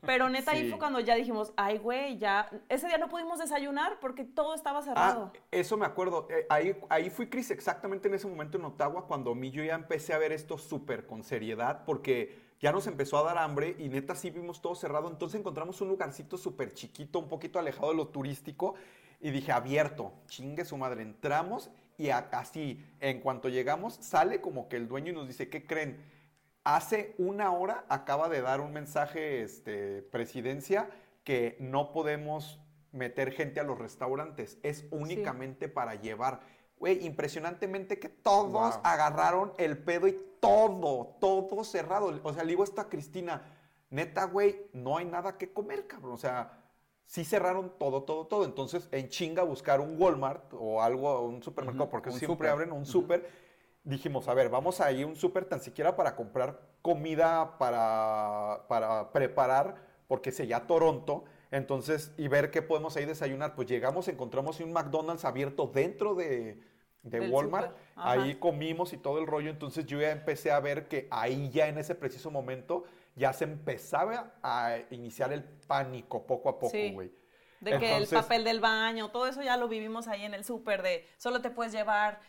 [0.00, 2.48] Pero neta, ahí fue cuando ya dijimos, ay, güey, ya.
[2.70, 5.30] Ese día no pudimos desayunar porque todo estaba cerrado.
[5.34, 6.26] Ah, eso me acuerdo.
[6.30, 9.62] Eh, ahí, ahí fui, Cris, exactamente en ese momento en Ottawa, cuando a mí yo
[9.62, 13.76] ya empecé a ver esto súper con seriedad, porque ya nos empezó a dar hambre
[13.78, 15.08] y neta sí vimos todo cerrado.
[15.08, 18.74] Entonces encontramos un lugarcito súper chiquito, un poquito alejado de lo turístico
[19.20, 24.76] y dije, abierto, chingue su madre, entramos y así, en cuanto llegamos, sale como que
[24.76, 26.00] el dueño y nos dice, ¿qué creen?
[26.62, 30.88] Hace una hora acaba de dar un mensaje, este, presidencia,
[31.24, 32.60] que no podemos
[32.92, 36.40] meter gente a los restaurantes, es únicamente para llevar.
[36.78, 42.20] Güey, impresionantemente que todos agarraron el pedo y todo, todo cerrado.
[42.22, 43.42] O sea, le digo esto a Cristina,
[43.90, 46.12] neta, güey, no hay nada que comer, cabrón.
[46.12, 46.67] O sea,
[47.08, 48.44] sí cerraron todo, todo, todo.
[48.44, 53.28] Entonces, en chinga buscar un Walmart o algo, un supermercado, porque siempre abren un super.
[53.82, 58.66] Dijimos, a ver, vamos a ir a un super tan siquiera para comprar comida para,
[58.68, 61.24] para preparar, porque ya Toronto.
[61.50, 63.54] Entonces, y ver qué podemos ahí desayunar.
[63.54, 66.60] Pues llegamos, encontramos un McDonald's abierto dentro de,
[67.02, 67.74] de Walmart.
[67.96, 69.48] Ahí comimos y todo el rollo.
[69.48, 72.84] Entonces yo ya empecé a ver que ahí ya en ese preciso momento
[73.18, 77.12] ya se empezaba a iniciar el pánico poco a poco, güey.
[77.60, 80.82] De que el papel del baño, todo eso ya lo vivimos ahí en el súper,
[80.82, 82.20] de solo te puedes llevar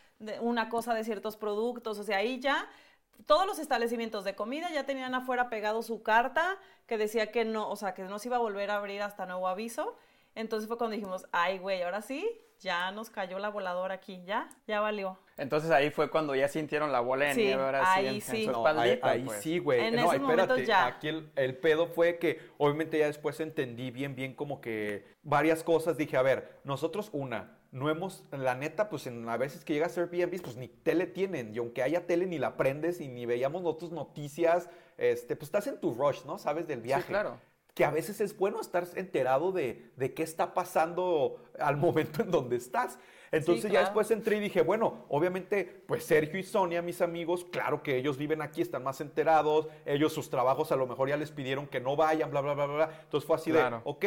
[0.41, 2.67] una cosa de ciertos productos, o sea, ahí ya
[3.25, 7.69] todos los establecimientos de comida ya tenían afuera pegado su carta que decía que no,
[7.69, 9.97] o sea, que no se iba a volver a abrir hasta nuevo aviso.
[10.35, 12.27] Entonces fue cuando dijimos, ay, güey, ahora sí,
[12.59, 15.17] ya nos cayó la voladora aquí, ya, ya valió.
[15.37, 18.67] Entonces ahí fue cuando ya sintieron la bola de nieve, ahora ahí sí, en, su
[18.67, 19.41] ahí, pues.
[19.41, 19.85] sí, güey.
[19.85, 20.85] En no, espérate, ya.
[20.85, 25.63] aquí el, el, pedo fue que obviamente ya después entendí bien, bien como que varias
[25.63, 25.97] cosas.
[25.97, 29.97] Dije, a ver, nosotros una, no hemos, la neta, pues en a veces que llegas
[29.97, 33.25] a Airbnb, pues ni tele tienen, y aunque haya tele ni la prendes y ni
[33.25, 36.37] veíamos nosotros noticias, este, pues estás en tu rush, ¿no?
[36.37, 37.03] Sabes del viaje.
[37.03, 37.39] Sí, claro.
[37.79, 42.29] Que a veces es bueno estar enterado de, de qué está pasando al momento en
[42.29, 42.99] donde estás.
[43.31, 47.81] Entonces ya después entré y dije, bueno, obviamente, pues Sergio y Sonia, mis amigos, claro
[47.81, 51.31] que ellos viven aquí, están más enterados, ellos sus trabajos a lo mejor ya les
[51.31, 52.99] pidieron que no vayan, bla, bla, bla, bla.
[53.03, 54.05] Entonces fue así de, ok,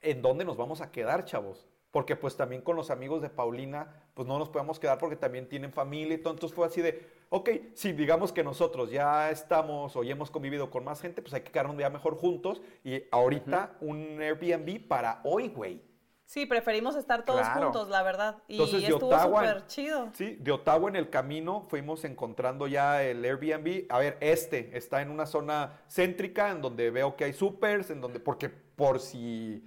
[0.00, 1.66] ¿en dónde nos vamos a quedar, chavos?
[1.92, 5.46] Porque pues también con los amigos de Paulina, pues no nos podemos quedar porque también
[5.48, 6.32] tienen familia y todo.
[6.32, 10.70] Entonces fue así de, ok, si digamos que nosotros ya estamos o ya hemos convivido
[10.70, 12.62] con más gente, pues hay que quedarnos ya mejor juntos.
[12.82, 15.82] Y ahorita un Airbnb para hoy, güey.
[16.24, 18.38] Sí, preferimos estar todos juntos, la verdad.
[18.48, 20.08] Y Entonces, estuvo súper chido.
[20.14, 23.84] Sí, de Ottawa en el camino fuimos encontrando ya el Airbnb.
[23.90, 28.00] A ver, este está en una zona céntrica en donde veo que hay supers, en
[28.00, 29.62] donde, porque por si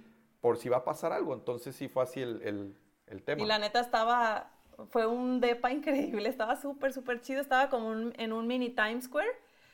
[0.46, 1.34] por si va a pasar algo.
[1.34, 2.76] Entonces sí fue así el,
[3.24, 3.42] tema.
[3.42, 4.48] Y la neta estaba,
[4.90, 9.32] fue un depa increíble, estaba súper, súper chido, estaba como en un mini Times Square,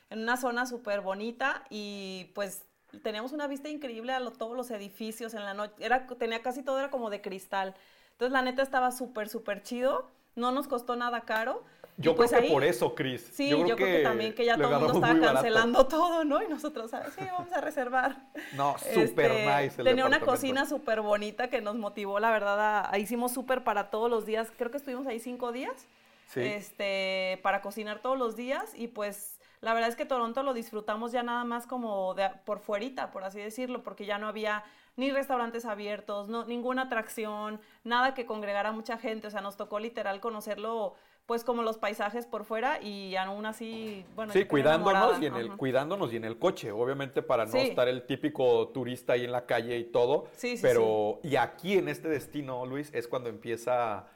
[0.09, 2.63] en una zona súper bonita y pues
[3.03, 6.79] teníamos una vista increíble a todos los edificios en la noche, era, tenía casi todo,
[6.79, 7.75] era como de cristal.
[8.13, 11.65] Entonces la neta estaba súper, súper chido, no nos costó nada caro.
[12.03, 13.31] Yo creo pues que por eso, Chris.
[13.33, 16.43] Sí, yo creo, que, también que ya todo el mundo estaba cancelando todo, ¿no?
[16.43, 18.17] Y nosotros, sí, vamos a reservar.
[18.55, 19.83] No, súper este, nice.
[19.83, 24.11] tenía una cocina súper bonita que nos motivó, la verdad, a, hicimos súper para todos
[24.11, 24.53] los días.
[24.57, 25.87] Creo que estuvimos ahí cinco días.
[26.29, 26.41] Sí.
[26.41, 31.13] Este, para cocinar todos los días y pues la verdad es que Toronto lo disfrutamos
[31.13, 34.65] ya nada más como de, por fuerita, por así decirlo, porque ya no había
[34.97, 39.79] ni restaurantes abiertos, no, ninguna atracción, nada que congregara mucha gente, o sea, nos tocó
[39.79, 44.33] literal conocerlo pues como los paisajes por fuera y aún así, bueno.
[44.33, 48.07] Sí, cuidándonos y, en el, cuidándonos y en el coche, obviamente para no estar el
[48.07, 50.27] típico turista ahí en la calle y todo.
[50.37, 54.09] Sí, sí, pero, y aquí en este destino, Luis, es cuando empieza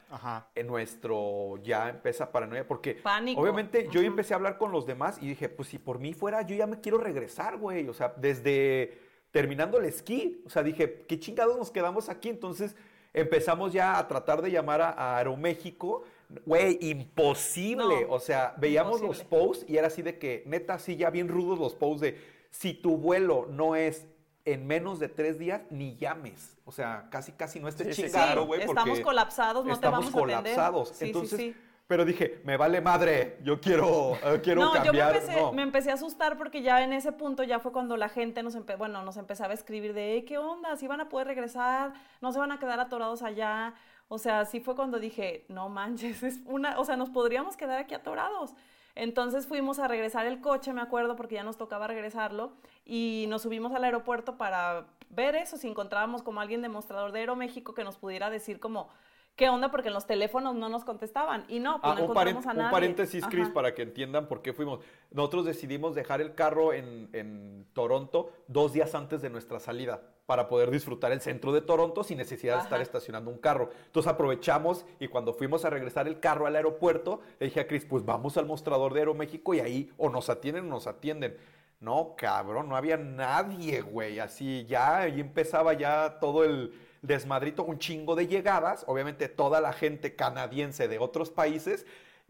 [0.53, 3.41] en nuestro, ya empieza paranoia, porque Pánico.
[3.41, 6.41] obviamente yo empecé a hablar con los demás y dije, pues si por mí fuera,
[6.41, 8.99] yo ya me quiero regresar, güey, o sea, desde
[9.31, 12.29] terminando el esquí, o sea, dije, ¿qué chingados nos quedamos aquí?
[12.29, 12.75] Entonces
[13.13, 16.03] empezamos ya a tratar de llamar a Aeroméxico
[16.45, 18.05] Güey, imposible.
[18.09, 21.57] o sea, veíamos los posts y era así de que, neta, así ya bien rudos
[21.57, 22.17] los posts de
[22.49, 24.07] si tu vuelo no es
[24.45, 26.57] en menos de tres días, ni llames.
[26.63, 28.61] O sea, casi, casi no esté chingado, güey.
[28.61, 30.37] estamos colapsados, no te vamos a atender.
[30.37, 31.01] colapsados.
[31.01, 31.55] Entonces,
[31.87, 35.91] pero dije, me vale madre, yo quiero, eh, quiero no, Yo me empecé, me empecé,
[35.91, 39.15] a asustar porque ya en ese punto ya fue cuando la gente nos, bueno, nos
[39.15, 40.75] empezaba a escribir de, ¿qué onda?
[40.75, 41.93] ¿Si van a poder regresar?
[42.19, 43.73] ¿No se van a quedar atorados allá?
[44.09, 47.79] O sea, sí fue cuando dije, no manches, es una, o sea, nos podríamos quedar
[47.79, 48.53] aquí atorados.
[48.95, 53.43] Entonces fuimos a regresar el coche, me acuerdo, porque ya nos tocaba regresarlo, y nos
[53.43, 57.95] subimos al aeropuerto para ver eso, si encontrábamos como alguien demostrador de Aeroméxico que nos
[57.95, 58.89] pudiera decir como,
[59.37, 59.71] ¿qué onda?
[59.71, 61.45] Porque en los teléfonos no nos contestaban.
[61.47, 62.65] Y no, pues ah, no encontramos a nadie.
[62.65, 64.79] Un paréntesis, Chris, para que entiendan por qué fuimos.
[65.11, 70.49] Nosotros decidimos dejar el carro en, en, Toronto dos días antes de nuestra salida para
[70.49, 73.69] poder disfrutar el centro de Toronto sin necesidad de estar estacionando un carro.
[73.85, 77.85] Entonces aprovechamos y cuando fuimos a regresar el carro al aeropuerto, le dije a Chris,
[77.85, 81.37] pues vamos al mostrador de Aeroméxico y ahí o nos atienden o nos atienden.
[81.79, 84.19] No, cabrón, no había nadie, güey.
[84.19, 89.73] Así ya, ahí empezaba ya todo el desmadrito, un chingo de llegadas, obviamente toda la
[89.73, 91.85] gente canadiense de otros países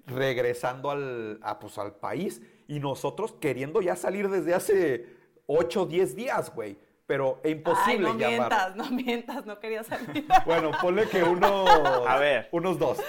[0.06, 6.15] regresando al, pues, al país y nosotros queriendo ya salir desde hace 8 o 10
[6.15, 6.77] días, güey.
[7.06, 10.25] Pero es imposible Ay, no mientas, no mientas, no quería salir.
[10.45, 11.65] bueno, ponle que uno...
[12.06, 12.49] A ver.
[12.51, 12.99] Unos dos.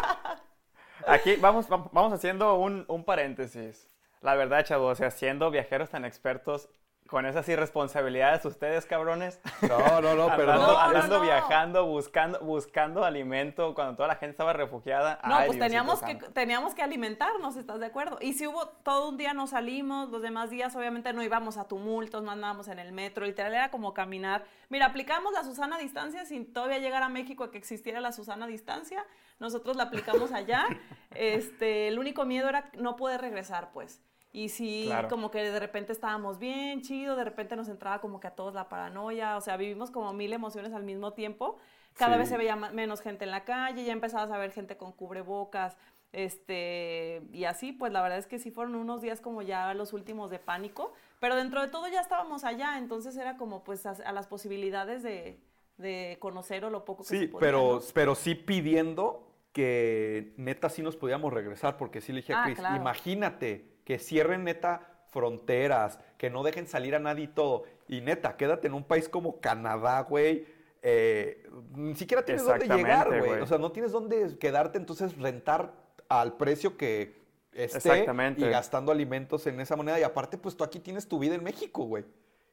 [1.06, 3.88] Aquí vamos, vamos haciendo un, un paréntesis.
[4.20, 6.68] La verdad, chavos, o sea, siendo viajeros tan expertos,
[7.10, 9.40] con esas irresponsabilidades ustedes, cabrones.
[9.62, 15.20] No, no, no, pero andando, viajando, buscando, buscando alimento cuando toda la gente estaba refugiada.
[15.28, 18.18] No, pues teníamos que, teníamos que alimentarnos, ¿estás de acuerdo?
[18.20, 21.64] Y si hubo todo un día nos salimos, los demás días obviamente no íbamos a
[21.64, 24.44] tumultos, no andábamos en el metro, literal era como caminar.
[24.68, 28.46] Mira, aplicamos la Susana Distancia sin todavía llegar a México a que existiera la Susana
[28.46, 29.04] Distancia.
[29.40, 30.64] Nosotros la aplicamos allá.
[31.16, 34.00] este, el único miedo era no poder regresar, pues.
[34.32, 38.28] Y sí, como que de repente estábamos bien, chido, de repente nos entraba como que
[38.28, 41.58] a todos la paranoia, o sea, vivimos como mil emociones al mismo tiempo.
[41.94, 44.92] Cada vez se veía menos gente en la calle, ya empezabas a ver gente con
[44.92, 45.76] cubrebocas,
[46.12, 49.92] este, y así, pues la verdad es que sí fueron unos días como ya los
[49.92, 54.12] últimos de pánico, pero dentro de todo ya estábamos allá, entonces era como pues a,
[54.12, 55.40] las posibilidades de,
[55.78, 60.68] de conocer o lo poco que sí, se podía, pero, pero sí pidiendo que neta
[60.68, 64.86] sí nos podíamos regresar, porque sí le dije a ah, Chris, imagínate que cierren neta
[65.08, 67.64] fronteras, que no dejen salir a nadie y todo.
[67.88, 70.46] Y neta, quédate en un país como Canadá, güey.
[70.80, 73.40] Eh, ni siquiera tienes dónde llegar, güey.
[73.40, 75.72] O sea, no tienes dónde quedarte, entonces rentar
[76.08, 77.16] al precio que
[77.52, 79.98] esté y gastando alimentos en esa moneda.
[79.98, 82.04] Y aparte, pues tú aquí tienes tu vida en México, güey.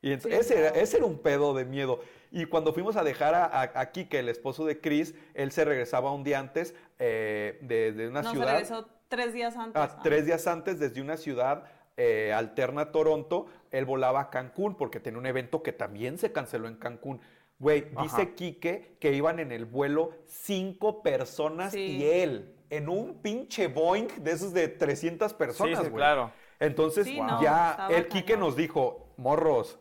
[0.01, 1.99] Y ese, era, ese, era, un pedo de miedo.
[2.31, 6.23] Y cuando fuimos a dejar a, Kike, el esposo de Chris, él se regresaba un
[6.23, 8.47] día antes eh, de, una ciudad.
[8.47, 9.81] Se regresó tres días antes.
[9.81, 11.65] Ah, tres días antes desde una ciudad
[11.97, 13.47] eh, alterna a Toronto.
[13.71, 17.21] Él volaba a Cancún porque tenía un evento que también se canceló en Cancún.
[17.59, 23.67] Güey, dice Quique que iban en el vuelo cinco personas y él en un pinche
[23.67, 25.89] Boeing de esos de 300 personas, güey.
[25.89, 26.31] Sí, claro.
[26.59, 27.07] Entonces
[27.41, 29.79] ya el Quique nos dijo, morros,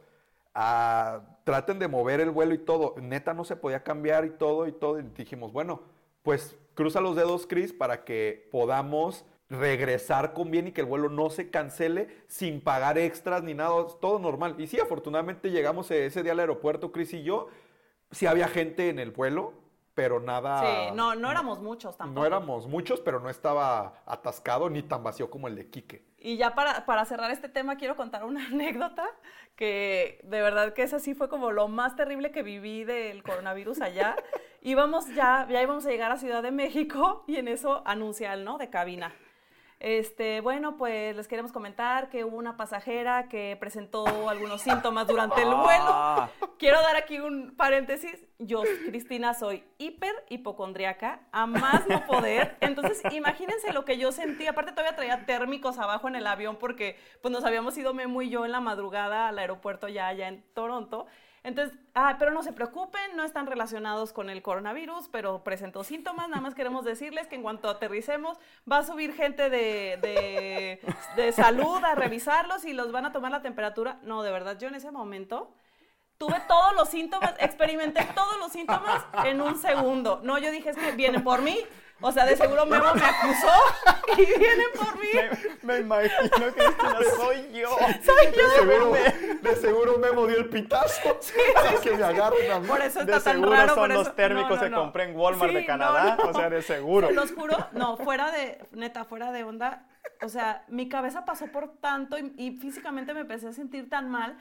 [1.45, 2.95] traten de mover el vuelo y todo.
[3.01, 4.99] Neta no se podía cambiar y todo y todo.
[4.99, 5.83] Y dijimos, bueno,
[6.23, 11.09] pues cruza los dedos, Chris, para que podamos regresar con bien y que el vuelo
[11.09, 14.55] no se cancele sin pagar extras ni nada, todo normal.
[14.59, 17.49] Y sí, afortunadamente llegamos ese día al aeropuerto, Chris y yo.
[18.13, 19.53] Sí había gente en el vuelo,
[19.95, 20.61] pero nada.
[20.61, 22.21] Sí, no, no éramos muchos tampoco.
[22.21, 26.05] No éramos muchos, pero no estaba atascado ni tan vacío como el de Quique.
[26.27, 29.09] Y ya para, para cerrar este tema, quiero contar una anécdota
[29.55, 33.81] que de verdad que esa sí fue como lo más terrible que viví del coronavirus
[33.81, 34.17] allá.
[34.61, 38.59] íbamos ya, ya íbamos a llegar a Ciudad de México y en eso anuncial, ¿no?
[38.59, 39.15] De cabina.
[39.79, 45.43] Este, bueno, pues les queremos comentar que hubo una pasajera que presentó algunos síntomas durante
[45.43, 45.89] el vuelo.
[45.89, 46.31] Ah.
[46.59, 48.25] Quiero dar aquí un paréntesis.
[48.39, 52.57] Yo, Cristina, soy hiper hipocondriaca, a más no poder.
[52.61, 54.47] Entonces, imagínense lo que yo sentí.
[54.47, 58.31] Aparte, todavía traía térmicos abajo en el avión porque pues, nos habíamos ido Memo y
[58.31, 61.07] yo en la madrugada al aeropuerto ya allá en Toronto.
[61.47, 66.29] Entonces, ah, pero no se preocupen, no están relacionados con el coronavirus, pero presentó síntomas.
[66.29, 68.37] Nada más queremos decirles que en cuanto aterricemos,
[68.71, 70.81] va a subir gente de,
[71.15, 74.01] de, salud a revisarlos y los van a tomar la temperatura.
[74.03, 75.55] No, de verdad, yo en ese momento
[76.19, 80.19] tuve todos los síntomas, experimenté todos los síntomas en un segundo.
[80.25, 81.61] No, yo dije, es que vienen por mí,
[82.01, 83.53] o sea, de seguro Memo me acusó
[84.19, 85.09] y vienen por mí.
[85.63, 87.71] Me, imagino que soy yo.
[88.05, 88.49] Soy yo.
[88.49, 88.93] De seguro,
[89.43, 91.17] de seguro Memo dio el pitazo.
[91.21, 91.35] Sí,
[91.83, 92.69] que me agarren a mí.
[92.69, 95.65] Por eso está de seguro tan raro, son los térmicos que compré en Walmart de
[95.65, 96.19] Canadá.
[96.23, 97.11] O sea, de seguro.
[97.11, 99.87] Los juro, no, fuera de, neta, fuera de onda.
[100.23, 104.09] O sea, mi cabeza pasó por tanto y, y físicamente me empecé a sentir tan
[104.11, 104.37] mal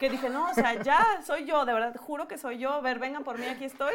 [0.00, 2.72] que dije, no, o sea, ya soy yo, de verdad, juro que soy yo.
[2.72, 3.94] A ver, vengan por mí, aquí estoy.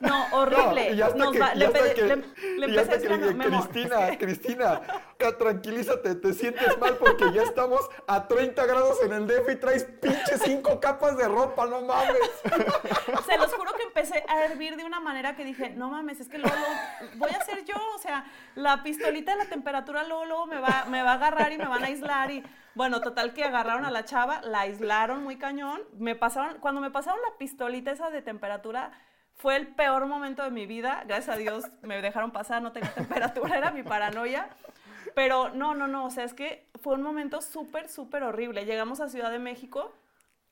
[0.00, 0.92] No, horrible.
[0.92, 1.38] y hasta que,
[2.56, 4.80] le, y hasta que le dije, Cristina, Cristina,
[5.38, 9.84] tranquilízate, te sientes mal porque ya estamos a 30 grados en el DF y traes
[9.84, 12.18] pinche cinco capas de ropa, no mames.
[13.26, 16.28] Se los juro que empecé a hervir de una manera que dije, no mames, es
[16.28, 16.56] que luego,
[17.16, 18.24] voy a hacer yo, o sea,
[18.54, 21.68] la pistolita de la temperatura luego, luego me, va, me va a agarrar y me
[21.68, 22.42] van a aislar y...
[22.72, 26.90] Bueno, total que agarraron a la chava, la aislaron muy cañón, me pasaron, cuando me
[26.92, 28.92] pasaron la pistolita esa de temperatura,
[29.40, 31.02] fue el peor momento de mi vida.
[31.06, 34.48] Gracias a Dios me dejaron pasar, no tenía temperatura, era mi paranoia.
[35.14, 38.64] Pero no, no, no, o sea, es que fue un momento súper, súper horrible.
[38.64, 39.92] Llegamos a Ciudad de México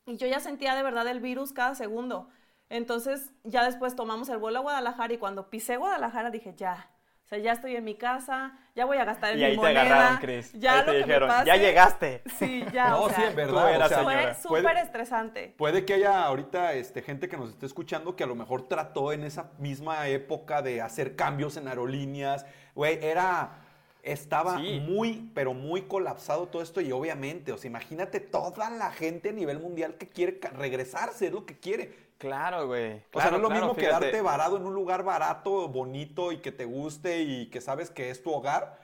[0.06, 2.28] y yo ya sentía de verdad el virus cada segundo.
[2.70, 6.90] Entonces ya después tomamos el vuelo a Guadalajara y cuando pisé Guadalajara dije, ya,
[7.28, 9.74] o sea, ya estoy en mi casa, ya voy a gastar en y mi moneda.
[9.74, 10.52] Y ahí te agarraron, Cris.
[10.54, 12.22] Ya te dijeron, ya llegaste.
[12.38, 13.82] Sí, ya, No, sí, en verdad.
[13.82, 15.54] O sea, fue súper estresante.
[15.58, 19.12] Puede que haya ahorita este, gente que nos esté escuchando que a lo mejor trató
[19.12, 22.46] en esa misma época de hacer cambios en aerolíneas.
[22.74, 23.64] Güey, era...
[24.02, 29.30] Estaba muy, pero muy colapsado todo esto y obviamente, o sea, imagínate toda la gente
[29.30, 33.02] a nivel mundial que quiere regresarse, es lo que quiere Claro, güey.
[33.12, 36.50] o sea, no es lo mismo quedarte varado en un lugar barato, bonito y que
[36.50, 38.78] te guste y que sabes que es tu hogar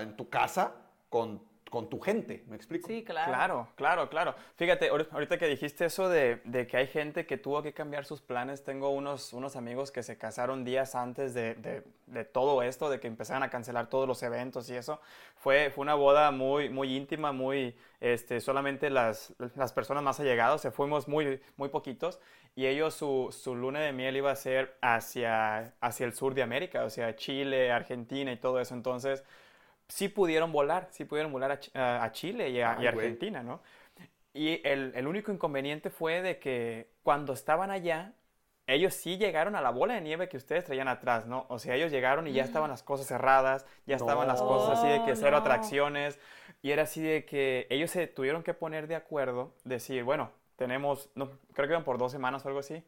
[0.00, 0.72] en tu casa
[1.10, 2.88] con con tu gente, ¿me explico?
[2.88, 3.30] Sí, claro.
[3.32, 4.34] Claro, claro, claro.
[4.56, 8.64] Fíjate, ahorita que dijiste eso de, que hay gente que tuvo que cambiar sus planes,
[8.64, 11.84] tengo unos, unos amigos que se casaron días antes de,
[12.32, 15.00] todo esto, de que empezaran a cancelar todos los eventos y eso.
[15.36, 20.60] Fue, fue una boda muy, muy íntima, muy, este, solamente las, las personas más allegadas,
[20.60, 22.18] se fuimos muy, muy poquitos
[22.56, 26.42] y ellos su, su, luna de miel iba a ser hacia, hacia el sur de
[26.42, 28.74] América, o sea, Chile, Argentina y todo eso.
[28.74, 29.24] Entonces,
[29.90, 33.60] sí pudieron volar, sí pudieron volar a, Chile y a, Argentina, ¿no?
[34.32, 38.14] Y el, único inconveniente fue de que cuando estaban allá,
[38.66, 41.46] ellos sí llegaron a la bola de nieve que ustedes traían atrás, ¿no?
[41.48, 44.88] O sea, ellos llegaron y ya estaban las cosas cerradas, ya estaban las cosas así
[44.88, 46.20] de que cero atracciones,
[46.62, 51.10] y era así de que ellos se tuvieron que poner de acuerdo, decir, bueno, tenemos,
[51.16, 52.84] no, creo que iban por dos semanas o algo así,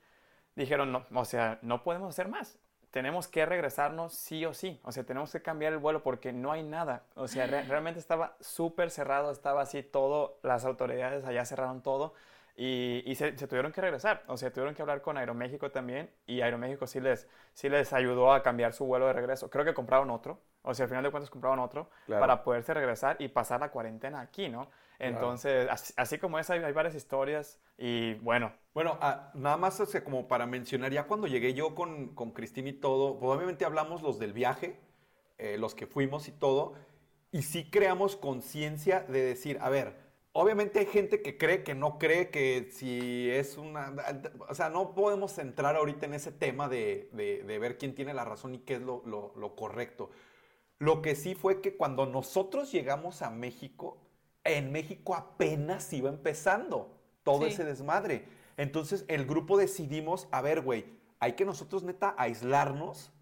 [0.55, 2.61] dijeron, no, o sea, no podemos hacer más.
[2.93, 4.79] Tenemos que regresarnos sí o sí.
[4.85, 7.03] O sea, tenemos que cambiar el vuelo porque no hay nada.
[7.17, 12.15] O sea, realmente estaba súper cerrado, estaba así todo, las autoridades allá cerraron todo.
[12.55, 16.87] Y, se, tuvieron que regresar, o sea, tuvieron que hablar con Aeroméxico también y Aeroméxico
[16.87, 19.49] sí les, sí les ayudó a cambiar su vuelo de regreso.
[19.49, 23.17] Creo que compraron otro, o sea, al final de cuentas compraron otro para poderse regresar
[23.21, 24.69] y pasar la cuarentena aquí, ¿no?
[25.03, 28.53] Entonces, así, como esa, hay, varias historias y bueno.
[28.73, 32.31] Bueno, ah, nada más o sea, como para mencionar, ya cuando llegué yo con, con
[32.31, 34.79] Cristina y todo, pues, obviamente hablamos los del viaje,
[35.39, 36.75] eh, los que fuimos y todo,
[37.31, 40.03] y sí creamos conciencia de decir, a ver,
[40.35, 43.95] Obviamente hay gente que cree, que no cree, que si es una...
[44.49, 48.55] O sea, no podemos entrar ahorita en ese tema de, ver quién tiene la razón
[48.55, 50.11] y qué es lo, correcto.
[50.79, 53.99] Lo que sí fue que cuando nosotros llegamos a México,
[54.45, 58.27] en México apenas iba empezando todo ese desmadre.
[58.57, 60.87] Entonces el grupo decidimos, a ver, güey,
[61.21, 63.13] hay que nosotros neta aislarnos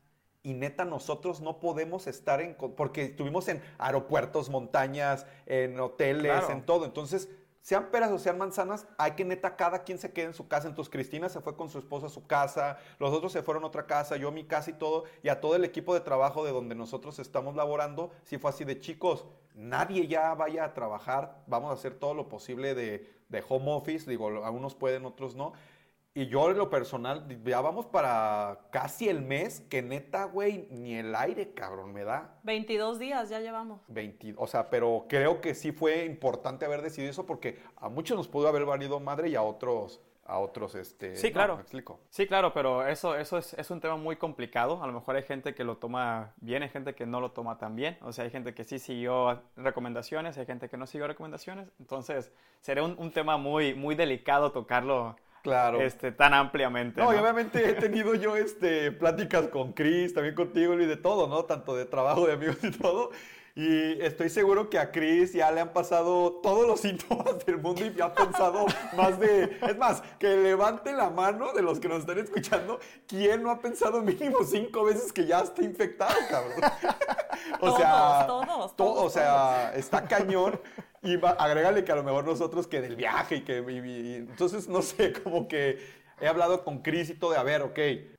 [0.42, 2.54] y neta, nosotros no podemos estar en...
[2.54, 6.86] Porque estuvimos en aeropuertos, montañas, en hoteles, en todo.
[6.86, 7.28] Entonces,
[7.60, 10.68] sean peras o sean manzanas, hay que neta cada quien se quede en su casa.
[10.68, 13.66] Entonces Cristina se fue con su esposa a su casa, los otros se fueron a
[13.66, 16.44] otra casa, yo a mi casa y todo, y a todo el equipo de trabajo
[16.44, 21.42] de donde nosotros estamos laborando, sí fue así de chicos, nadie ya vaya a trabajar,
[21.46, 25.52] vamos a hacer todo lo posible de, de home office, digo, algunos pueden, otros no,
[26.12, 30.94] y yo en lo personal, ya vamos para casi el mes que neta, güey, ni
[30.94, 32.38] el aire, cabrón, me da.
[32.42, 33.80] 22 días ya llevamos.
[33.88, 38.16] 20, o sea, pero creo que sí fue importante haber decidido eso porque a muchos
[38.16, 41.16] nos pudo haber valido madre y a otros a otros, este...
[41.16, 41.58] Sí, claro.
[41.58, 41.98] explico.
[42.08, 44.80] Sí, claro, pero eso, eso es, es, un tema muy complicado.
[44.80, 47.58] A lo mejor hay gente que lo toma bien, hay gente que no lo toma
[47.58, 47.98] tan bien.
[48.02, 51.72] O sea, hay gente que sí siguió recomendaciones, hay gente que no siguió recomendaciones.
[51.80, 55.80] Entonces, sería un, un tema muy, muy delicado tocarlo Claro.
[55.80, 57.00] Este, tan ampliamente.
[57.00, 61.44] No, obviamente he tenido yo este, pláticas con Chris, también contigo, y de todo, ¿no?
[61.44, 63.10] Tanto de trabajo, de amigos y todo.
[63.56, 67.84] Y estoy seguro que a Chris ya le han pasado todos los síntomas del mundo
[67.84, 68.64] y ya ha pensado
[68.96, 69.58] más de...
[69.66, 72.78] Es más, que levante la mano de los que nos están escuchando.
[73.06, 76.60] ¿Quién no ha pensado mínimo cinco veces que ya está infectado, cabrón?
[77.60, 78.24] o sea...
[78.26, 80.60] Todos, todos, O sea, está cañón.
[81.02, 83.58] Y agrégale que a lo mejor nosotros que del viaje y que...
[83.58, 85.78] entonces, no sé, como que
[86.20, 87.78] he hablado con Chris y todo de, a ver, ok,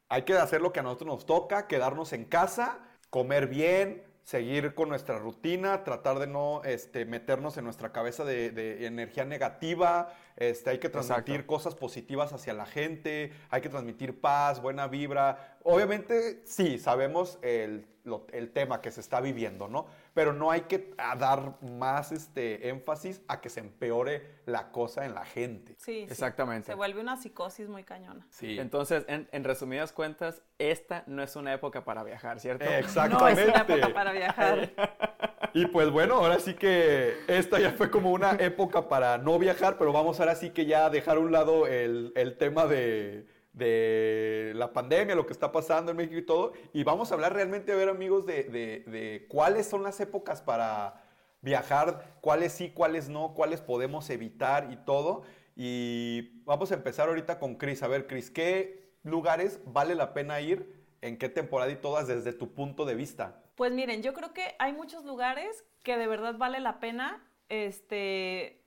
[0.09, 4.73] hay que hacer lo que a nosotros nos toca, quedarnos en casa, comer bien, seguir
[4.73, 10.71] con nuestra rutina, tratar de no este, meternos en nuestra cabeza de, energía negativa, este,
[10.71, 15.57] hay que transmitir cosas positivas hacia la gente, hay que transmitir paz, buena vibra.
[15.63, 17.85] Obviamente, sí, sabemos el,
[18.31, 19.87] el tema que se está viviendo, ¿no?
[20.13, 25.13] Pero no hay que dar más este, énfasis a que se empeore la cosa en
[25.13, 25.75] la gente.
[25.77, 26.67] Sí, exactamente.
[26.67, 28.27] Se vuelve una psicosis muy cañona.
[28.29, 28.59] Sí.
[28.59, 32.65] Entonces, en, resumidas cuentas, esta no es una época para viajar, ¿cierto?
[32.65, 33.45] Exactamente.
[33.45, 34.71] No es una época para viajar.
[35.53, 39.77] Y pues bueno, ahora sí que esta ya fue como una época para no viajar,
[39.77, 44.53] pero vamos ahora sí que ya dejar a un lado el, el tema de de
[44.55, 46.53] la pandemia, lo que está pasando en México y todo.
[46.73, 51.03] Y vamos a hablar realmente, a ver amigos, de, cuáles son las épocas para
[51.41, 55.23] viajar, cuáles sí, cuáles no, cuáles podemos evitar y todo.
[55.55, 57.83] Y vamos a empezar ahorita con Cris.
[57.83, 60.81] A ver, Cris, ¿qué lugares vale la pena ir?
[61.01, 63.43] ¿En qué temporada y todas desde tu punto de vista?
[63.55, 68.63] Pues miren, yo creo que hay muchos lugares que de verdad vale la pena este,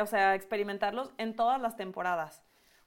[0.00, 2.42] o sea, experimentarlos en todas las temporadas.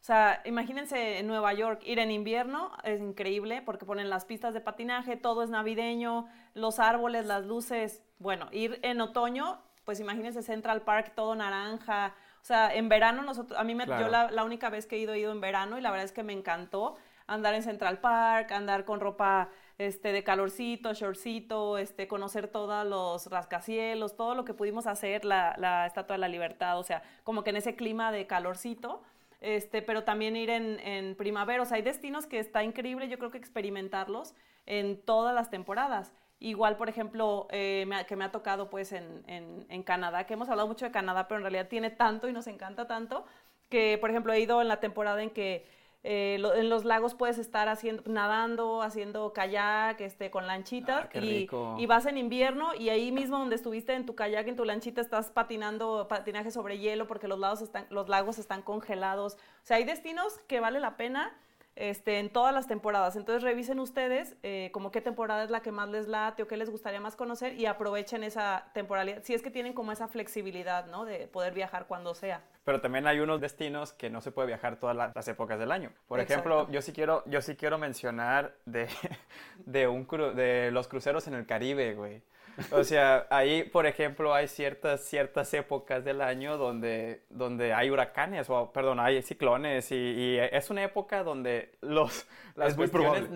[0.06, 4.54] O sea, imagínense en Nueva York, ir en invierno es increíble porque ponen las pistas
[4.54, 8.04] de patinaje, todo es navideño, los árboles, las luces.
[8.20, 12.14] Bueno, ir en otoño, pues imagínense Central Park, todo naranja.
[12.40, 15.14] O sea, en verano nosotros, a mí me, yo la, única vez que he ido,
[15.14, 18.52] he ido en verano y la verdad es que me encantó andar en Central Park,
[18.52, 24.54] andar con ropa este, de calorcito, shortcito, este, conocer todos los rascacielos, todo lo que
[24.54, 28.12] pudimos hacer, la, la Estatua de la Libertad, o sea, como que en ese clima
[28.12, 29.02] de calorcito
[29.46, 31.62] este, pero también ir en, primavera.
[31.62, 34.34] O sea, hay destinos que está increíble, yo creo que experimentarlos
[34.66, 36.14] en todas las temporadas.
[36.40, 40.68] Igual, por ejemplo, eh, que me ha tocado pues en, en, Canadá, que hemos hablado
[40.68, 43.26] mucho de Canadá, pero en realidad tiene tanto y nos encanta tanto,
[43.70, 45.66] que por ejemplo he ido en la temporada en que
[46.08, 51.10] eh, en los lagos puedes estar haciendo, nadando, haciendo kayak, este, con lanchitas.
[51.12, 54.56] Ah, y, y, vas en invierno y ahí mismo donde estuviste en tu kayak, en
[54.56, 59.34] tu lanchita, estás patinando patinaje sobre hielo porque los, lados están, los lagos están congelados.
[59.34, 61.36] O sea, hay destinos que vale la pena
[61.76, 63.16] este, en todas las temporadas.
[63.16, 66.56] Entonces revisen ustedes eh, como qué temporada es la que más les late o qué
[66.56, 70.86] les gustaría más conocer y aprovechen esa temporalidad, si es que tienen como esa flexibilidad,
[70.86, 71.04] ¿no?
[71.04, 72.44] De poder viajar cuando sea.
[72.66, 75.92] Pero también hay unos destinos que no se puede viajar todas las épocas del año.
[76.08, 78.88] Por ejemplo, yo sí quiero, yo sí quiero mencionar de,
[79.66, 82.24] de, un de los cruceros en el Caribe, güey.
[82.72, 88.50] O sea, ahí, por ejemplo, hay ciertas, ciertas épocas del año donde, donde hay huracanes,
[88.50, 93.30] o perdón, hay ciclones, y, es una época donde los, las cuestiones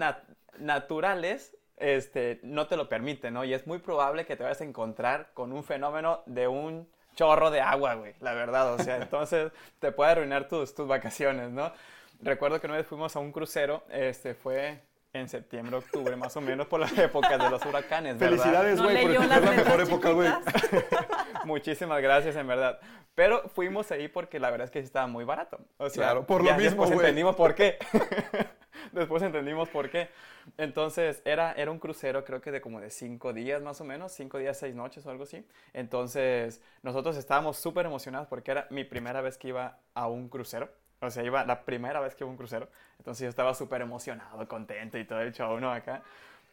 [0.57, 3.43] naturales este, no te lo permiten, ¿no?
[3.45, 6.87] Y es muy probable que te vayas a encontrar con un fenómeno de un
[7.19, 11.51] chorro de agua, güey, la verdad, o sea, entonces te puede arruinar tus, tus vacaciones,
[11.51, 11.73] ¿no?
[12.21, 14.79] Recuerdo que una vez fuimos a un crucero, este, fue
[15.13, 18.17] en septiembre, octubre, más o menos por las épocas de los huracanes.
[18.17, 18.37] ¿verdad?
[18.37, 20.29] Felicidades, güey, porque es la mejor época, güey.
[21.45, 22.79] Muchísimas gracias, en verdad.
[23.15, 25.59] Pero fuimos ahí porque la verdad es que sí estaba muy barato.
[25.77, 27.77] O sea, claro, por lo mismo, después entendimos por qué.
[28.91, 30.09] después entendimos por qué.
[30.57, 34.11] Entonces, era, era un crucero, creo que de como de cinco días más o menos,
[34.11, 35.45] cinco días, seis noches o algo así.
[35.73, 40.69] Entonces, nosotros estábamos súper emocionados porque era mi primera vez que iba a un crucero.
[41.01, 42.67] O sea, iba la primera vez que iba a un crucero.
[42.97, 45.71] Entonces yo estaba súper emocionado, contento y todo el show, ¿no?
[45.71, 46.01] Acá.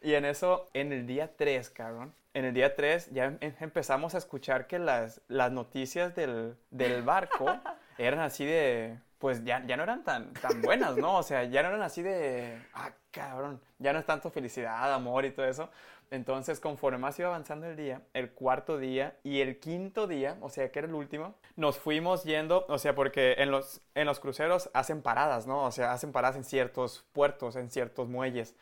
[0.01, 4.13] Y en eso, en el día 3, cabrón, en el día 3 ya em, empezamos
[4.13, 7.47] a escuchar que las, las noticias del, del barco
[7.97, 11.17] eran así de, pues ya, ya no eran tan, tan buenas, ¿no?
[11.17, 15.25] O sea, ya no eran así de, ah, cabrón, ya no es tanto felicidad, amor
[15.25, 15.69] y todo eso,
[16.09, 20.49] entonces, conforme más iba avanzando el día, el cuarto día y el quinto día, o
[20.49, 24.19] sea, que era el último, nos fuimos yendo, o sea, porque en los, en los
[24.19, 25.65] cruceros hacen paradas, ¿no?
[25.65, 28.55] O sea, hacen paradas en ciertos puertos, en ciertos muelles,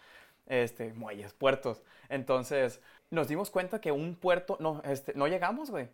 [0.48, 1.84] este, muelles, puertos.
[2.10, 2.82] Entonces,
[3.12, 5.90] nos dimos cuenta que un puerto, no, este, no llegamos, güey.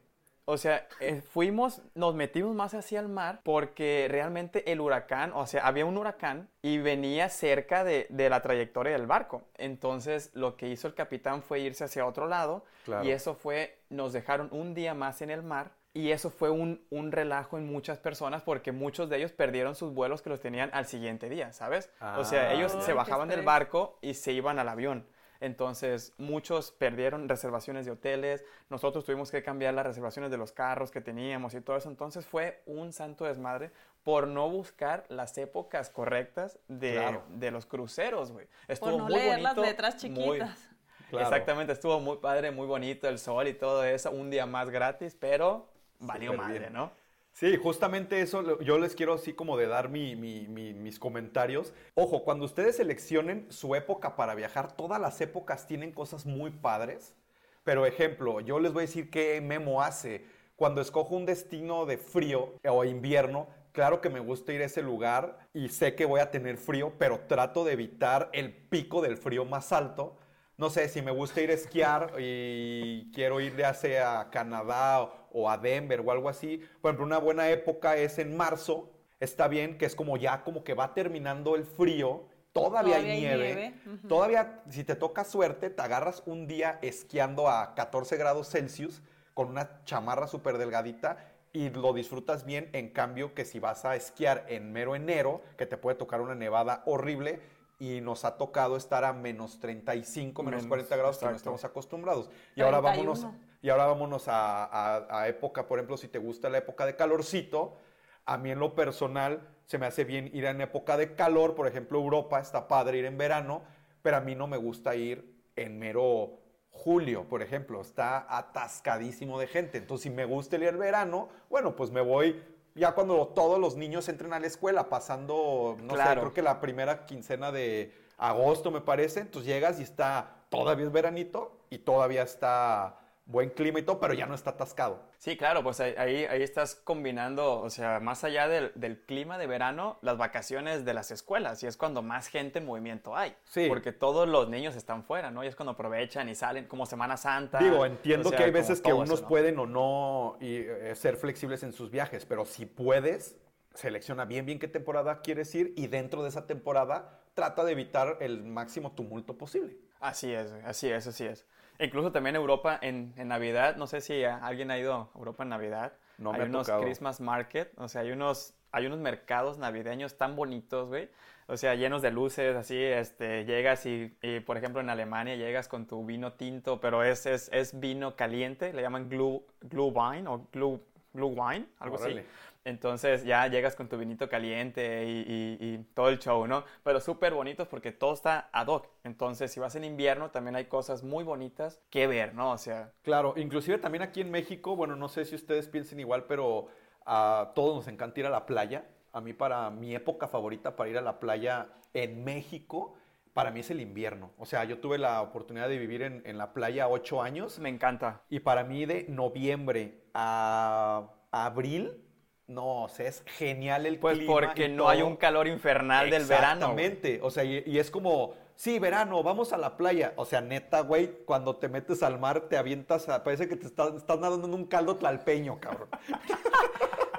[0.46, 5.46] O sea, eh, fuimos, nos metimos más hacia el mar porque realmente el huracán, o
[5.46, 9.44] sea, había un huracán y venía cerca de, la trayectoria del barco.
[9.58, 12.66] Entonces, lo que hizo el capitán fue irse hacia otro lado
[13.04, 16.86] y eso fue, nos dejaron un día más en el mar y eso fue un,
[16.90, 20.70] un, relajo en muchas personas porque muchos de ellos perdieron sus vuelos que los tenían
[20.74, 21.90] al siguiente día, ¿sabes?
[22.18, 25.06] o sea, ellos se bajaban del barco y se iban al avión.
[25.42, 30.92] Entonces, muchos perdieron reservaciones de hoteles, nosotros tuvimos que cambiar las reservaciones de los carros
[30.92, 31.90] que teníamos y todo eso.
[31.90, 33.72] Entonces, fue un santo desmadre
[34.04, 38.48] por no buscar las épocas correctas de, de los cruceros, güey.
[38.68, 40.70] Estuvo por no muy leer las letras chiquitas.
[41.12, 45.18] Exactamente, estuvo muy padre, muy bonito el sol y todo eso, un día más gratis,
[45.20, 45.68] pero
[46.00, 46.92] valió madre, ¿no?
[47.34, 51.74] Sí, justamente eso yo les quiero así como de dar mis comentarios.
[51.96, 57.16] Ojo, cuando ustedes seleccionen su época para viajar, todas las épocas tienen cosas muy padres.
[57.64, 60.26] Pero ejemplo, yo les voy a decir qué Memo hace.
[60.56, 64.84] Cuando escojo un destino de frío o invierno, claro que me gusta ir a ese
[64.84, 69.18] lugar y sé que voy a tener frío, pero trato de evitar el pico del
[69.18, 70.18] frío más alto.
[70.62, 75.12] No sé, si me gusta ir a esquiar y quiero ir ya sea a Canadá
[75.34, 76.62] o a Denver o algo así.
[76.80, 78.88] Por ejemplo, una buena época es en marzo.
[79.20, 82.26] Está bien que es como ya como que va terminando el frío.
[82.54, 83.74] Todavía, hay nieve.
[84.08, 89.02] Todavía, si te toca suerte, te agarras un día esquiando a 14 grados Celsius
[89.34, 91.18] con una chamarra súper delgadita
[91.54, 92.70] y lo disfrutas bien.
[92.74, 96.36] En cambio, que si vas a esquiar en mero enero, que te puede tocar una
[96.36, 97.40] nevada horrible,
[97.82, 102.30] y nos ha tocado estar a menos 35, menos, 40 grados que no estamos acostumbrados.
[102.56, 103.26] Y ahora vámonos,
[103.60, 107.78] y ahora vámonos a, época, por ejemplo, si te gusta la época de calorcito,
[108.26, 111.66] a mí en lo personal se me hace bien ir en época de calor, por
[111.66, 113.64] ejemplo, Europa está padre ir en verano,
[114.04, 116.38] pero a mí no me gusta ir en mero
[116.70, 119.80] julio, por ejemplo, está atascadísimo de gente.
[119.80, 122.40] Entonces, si me gusta ir el verano, bueno, pues me voy
[122.76, 126.62] ya cuando todos los niños entren a la escuela, pasando, no sé, creo que la
[126.62, 129.22] primera quincena de agosto, me parece.
[129.22, 134.14] Entonces llegas y está, todavía es veranito y todavía está buen clima y todo, pero
[134.14, 135.00] ya no está atascado.
[135.18, 139.98] Sí, claro, pues ahí, ahí estás combinando, o sea, más allá del, clima de verano,
[140.02, 143.36] las vacaciones de las escuelas, y es cuando más gente en movimiento hay.
[143.46, 143.68] Sí.
[143.68, 145.44] Porque todos los niños están fuera, ¿no?
[145.44, 147.60] Y es cuando aprovechan y salen, como Semana Santa.
[147.60, 151.92] Digo, entiendo que hay veces que unos pueden o no eh, ser flexibles en sus
[151.92, 153.38] viajes, pero si puedes,
[153.74, 158.18] selecciona bien, bien qué temporada quieres ir y dentro de esa temporada trata de evitar
[158.20, 159.78] el máximo tumulto posible.
[160.00, 161.46] Así es, así es, así es.
[161.82, 165.50] Incluso también Europa en, en, Navidad, no sé si alguien ha ido a Europa en
[165.50, 165.94] Navidad.
[166.20, 170.90] No hay unos Christmas Market, o sea, hay unos, hay unos mercados navideños tan bonitos,
[170.90, 171.10] güey.
[171.48, 174.16] O sea, llenos de luces, así, este, llegas y,
[174.46, 178.72] por ejemplo, en Alemania llegas con tu vino tinto, pero es, es, es vino caliente,
[178.72, 180.80] le llaman glue, glue wine o glue,
[181.14, 182.22] glue wine, algo así.
[182.64, 186.64] Entonces ya llegas con tu vinito caliente y, todo el show, ¿no?
[186.84, 188.88] Pero súper bonitos porque todo está ad hoc.
[189.04, 192.52] Entonces, si vas en invierno, también hay cosas muy bonitas que ver, ¿no?
[192.52, 192.92] O sea...
[193.02, 196.68] Claro, inclusive también aquí en México, bueno, no sé si ustedes piensen igual, pero
[197.06, 198.86] a todos nos encanta ir a la playa.
[199.12, 202.96] A mí para mi época favorita para ir a la playa en México,
[203.34, 204.32] para mí es el invierno.
[204.38, 207.60] O sea, yo tuve la oportunidad de vivir en, en la playa ocho años.
[207.60, 208.22] Me encanta.
[208.30, 212.11] Y para mí de noviembre a abril
[212.52, 214.34] no, o sea, es genial el pues clima.
[214.34, 216.52] Pues porque no hay un calor infernal del verano.
[216.52, 217.20] Exactamente.
[217.24, 220.14] O sea, y, es como, sí, verano, vamos a la playa.
[220.16, 223.94] O sea, neta, güey, cuando te metes al mar, te avientas, parece que te estás,
[224.08, 225.90] nadando en un caldo tlalpeño, cabrón.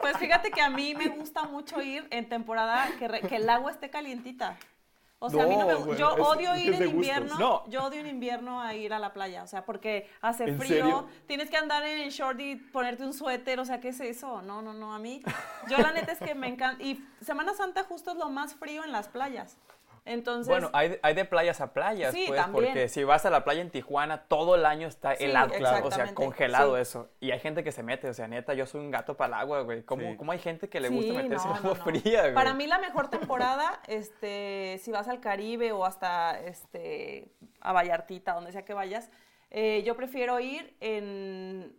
[0.03, 3.71] Pues fíjate que a mí me gusta mucho ir en temporada que, que el agua
[3.71, 4.59] esté calientita.
[5.25, 7.39] O sea, a mí no me, yo odio ir en invierno.
[7.39, 7.65] No.
[7.69, 11.49] Yo odio en invierno a ir a la playa, o sea, porque hace frío, tienes
[11.49, 14.43] que andar en el short y ponerte un suéter, o sea, ¿qué es eso?
[14.43, 15.23] No, no, no, a mí,
[15.71, 18.83] yo la neta es que me encanta, y Semana Santa justo es lo más frío
[18.83, 19.59] en las playas.
[20.05, 23.61] Entonces, bueno, hay, hay de playas a playas, pues, porque si vas a la playa
[23.61, 27.09] en Tijuana, todo el año está helado, o sea, congelado eso.
[27.21, 29.41] Y hay gente que se mete, o sea, neta, yo soy un gato para el
[29.43, 29.85] agua, güey.
[29.85, 32.35] ¿Cómo, ¿Cómo, hay gente que le gusta meterse en agua fría, güey?
[32.35, 37.31] Para mí la mejor temporada, este, si vas al Caribe o hasta, este,
[37.61, 39.09] a Vallartita, donde sea que vayas,
[39.51, 41.77] eh, yo prefiero ir en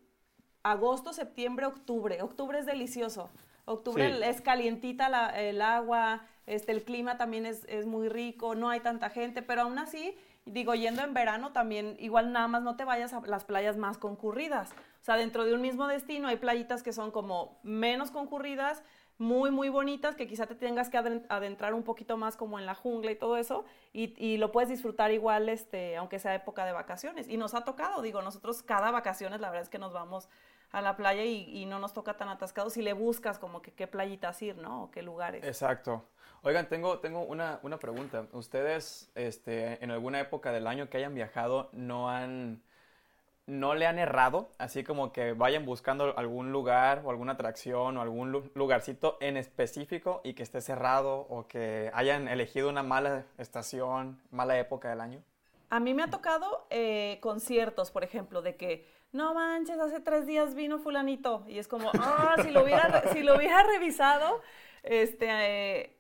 [0.63, 2.21] agosto, septiembre, octubre.
[2.21, 3.29] Octubre es delicioso.
[3.65, 9.09] Octubre es calientita el agua, este, el clima también es, muy rico, no hay tanta
[9.09, 13.13] gente, pero aún así, digo, yendo en verano también, igual nada más no te vayas
[13.13, 14.71] a las playas más concurridas.
[15.01, 18.83] O sea, dentro de un mismo destino hay playitas que son como menos concurridas,
[19.17, 22.73] muy, muy bonitas, que quizá te tengas que adentrar un poquito más como en la
[22.73, 23.63] jungla y todo eso,
[23.93, 27.29] y, y, lo puedes disfrutar igual, este, aunque sea época de vacaciones.
[27.29, 30.29] Y nos ha tocado, digo, nosotros cada vacaciones, la verdad es que nos vamos
[30.73, 33.87] a la playa y, no nos toca tan atascados si le buscas como que qué
[33.87, 34.85] playitas ir, ¿no?
[34.85, 35.45] O qué lugares.
[35.45, 36.03] Exacto.
[36.45, 38.27] Oigan, tengo, tengo una, una pregunta.
[38.33, 42.61] ¿Ustedes este, en alguna época del año que hayan viajado no han...
[43.45, 44.49] ¿No le han errado?
[44.57, 50.21] Así como que vayan buscando algún lugar o alguna atracción o algún lugarcito en específico
[50.23, 55.21] y que esté cerrado o que hayan elegido una mala estación, mala época del año.
[55.69, 60.25] A mí me ha tocado eh, conciertos, por ejemplo, de que no manches, hace tres
[60.25, 61.43] días vino fulanito.
[61.47, 64.41] Y es como, ah, si lo hubiera, si lo hubiera revisado,
[64.83, 65.27] este,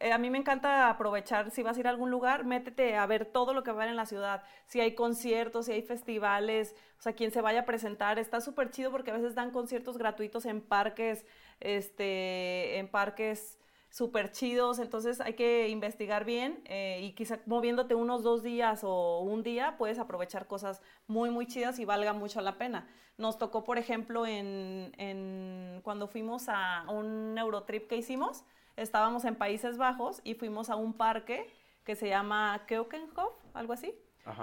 [0.05, 3.05] eh, a mí me encanta aprovechar, si vas a ir a algún lugar, métete a
[3.05, 4.43] ver todo lo que va a haber en la ciudad.
[4.65, 8.19] Si hay conciertos, si hay festivales, o sea, quien se vaya a presentar.
[8.19, 11.25] Está súper chido porque a veces dan conciertos gratuitos en parques,
[11.61, 13.57] este, en parques
[13.93, 19.19] súper chidos, entonces hay que investigar bien eh, y quizá moviéndote unos dos días o
[19.19, 22.87] un día puedes aprovechar cosas muy, muy chidas y valga mucho la pena.
[23.19, 28.43] Nos tocó, por ejemplo, en, cuando fuimos a un Eurotrip que hicimos,
[28.77, 31.49] estábamos en Países Bajos y fuimos a un parque
[31.83, 33.93] que se llama Keukenhof, algo así.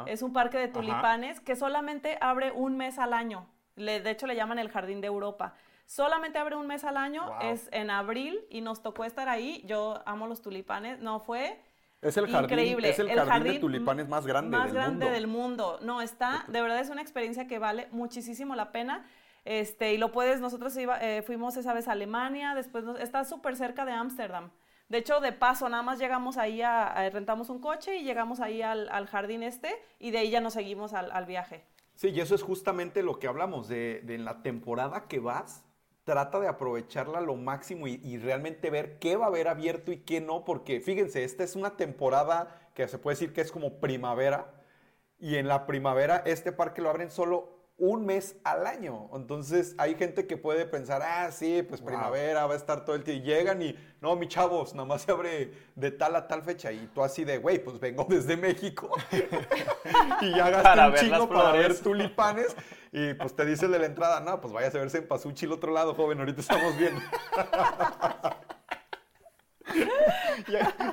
[0.07, 3.47] Es un parque de tulipanes que solamente abre un mes al año.
[3.76, 5.55] Le, de hecho, le llaman el Jardín de Europa.
[5.87, 9.62] Solamente abre un mes al año, es en abril y nos tocó estar ahí.
[9.66, 11.01] Yo amo los tulipanes.
[11.01, 11.59] No, fue
[12.03, 12.91] es el jardín, increíble.
[12.91, 15.78] Es el, jardín, de tulipanes más grande más grande del mundo.
[15.83, 19.05] No, está, de verdad es una experiencia que vale muchísimo la pena.
[19.45, 23.84] Este, y lo puedes, nosotros eh, fuimos esa vez a Alemania, después está súper cerca
[23.84, 24.51] de Ámsterdam.
[24.88, 26.62] De hecho, de paso, nada más llegamos ahí,
[27.12, 29.70] rentamos un coche y llegamos ahí al, jardín este
[30.01, 31.64] y de ahí ya nos seguimos al, viaje.
[31.95, 35.64] Sí, y eso es justamente lo que hablamos, de, de la temporada que vas,
[36.05, 40.20] trata de aprovecharla lo máximo y, realmente ver qué va a haber abierto y qué
[40.20, 44.53] no, porque fíjense, esta es una temporada que se puede decir que es como primavera,
[45.20, 49.09] y en la primavera este parque lo abren solo un mes al año.
[49.14, 53.03] Entonces hay gente que puede pensar, ah, sí, pues primavera va a estar todo el
[53.03, 53.24] tiempo.
[53.24, 56.70] Y llegan y, no, mi chavos, nada más se abre de tal a tal fecha.
[56.70, 58.91] Y tú así de, güey, pues vengo desde México.
[60.20, 62.55] y ya gasté un chingo para ver tulipanes.
[62.93, 65.53] Y pues te dice de la entrada, no, pues vayas a verse en Pasuchi el
[65.53, 66.95] otro lado, joven, ahorita estamos bien.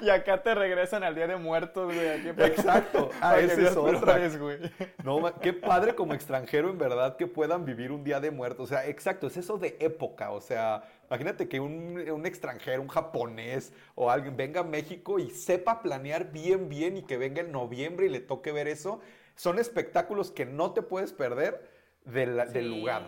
[0.01, 2.29] y, acá te regresan al Día de Muertos, güey.
[2.47, 3.09] Exacto.
[3.21, 4.15] Ah, ese es otra.
[4.17, 4.59] Vez, güey.
[5.03, 8.65] No, qué padre como extranjero, en verdad, que puedan vivir un Día de Muertos.
[8.65, 10.31] O sea, exacto, es eso de época.
[10.31, 15.29] O sea, imagínate que un, un extranjero, un japonés o alguien venga a México y
[15.29, 18.99] sepa planear bien, bien y que venga en noviembre y le toque ver eso.
[19.35, 21.69] Son espectáculos que no te puedes perder
[22.05, 23.07] del, del lugar.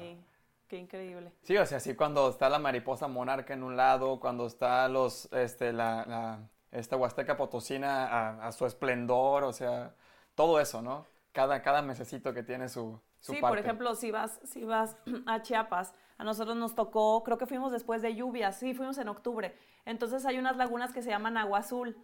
[0.69, 1.33] Qué increíble.
[1.41, 5.27] Sí, o sea, así cuando está la mariposa monarca en un lado, cuando está los,
[5.33, 6.39] este, la, la
[6.71, 9.95] esta Huasteca Potosina a, su esplendor, o sea,
[10.35, 11.07] todo eso, ¿no?
[11.31, 14.95] Cada, cada mesecito que tiene su, su sí, por ejemplo, si vas, si vas
[15.25, 19.07] a Chiapas, a nosotros nos tocó, creo que fuimos después de lluvias, sí, fuimos en
[19.07, 19.57] octubre.
[19.85, 21.97] Entonces hay unas lagunas que se llaman Agua Azul.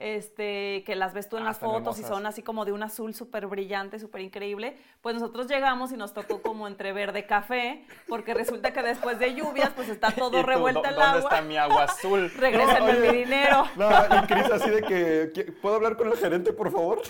[0.00, 3.14] Este, que las ves tú en las fotos y son así como de un azul
[3.14, 8.32] súper brillante, súper increíble, pues nosotros llegamos y nos tocó como entre verde café, porque
[8.32, 11.04] resulta que después de lluvias, pues está todo revuelto el agua.
[11.04, 12.32] ¿Dónde está mi agua azul?
[12.36, 13.64] Regrésenme mi dinero.
[13.76, 17.00] No, y Cris así de que, ¿puedo hablar con el gerente, por favor?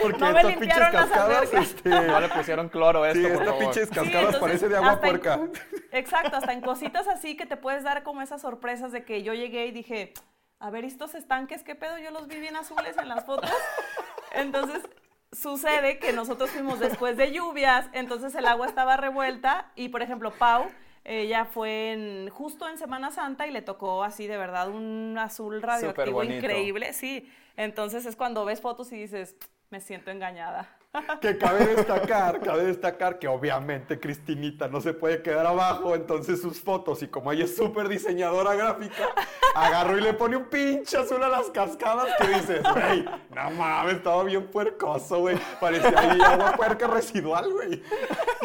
[0.00, 1.88] porque no estas pinches cascadas, este...
[1.90, 5.40] No le pusieron cloro esto, Sí, estas pinches cascadas parece de agua puerca.
[5.92, 9.34] exacto, hasta en cositas así que te puedes dar como esas sorpresas de que yo
[9.34, 10.12] llegué y dije
[10.60, 11.98] a ver, estos estanques, ¿qué pedo?
[11.98, 13.50] Yo los vi bien azules en las fotos.
[14.32, 14.82] Entonces,
[15.32, 20.32] sucede que nosotros fuimos después de lluvias, entonces el agua estaba revuelta y, por ejemplo,
[20.32, 20.68] Pau,
[21.04, 25.62] ella fue en, justo en Semana Santa y le tocó así de verdad un azul
[25.62, 27.30] radioactivo increíble, sí.
[27.56, 29.36] Entonces es cuando ves fotos y dices,
[29.70, 30.77] me siento engañada.
[31.20, 36.60] Que cabe destacar, cabe destacar que obviamente Cristinita no se puede quedar abajo, entonces sus
[36.62, 39.04] fotos, y como ella es súper diseñadora gráfica,
[39.54, 43.96] agarró y le pone un pinche azul a las cascadas que dices, güey, no mames,
[43.96, 45.38] estaba bien puercoso, güey.
[45.60, 47.82] Parecía ahí agua puerca residual, güey.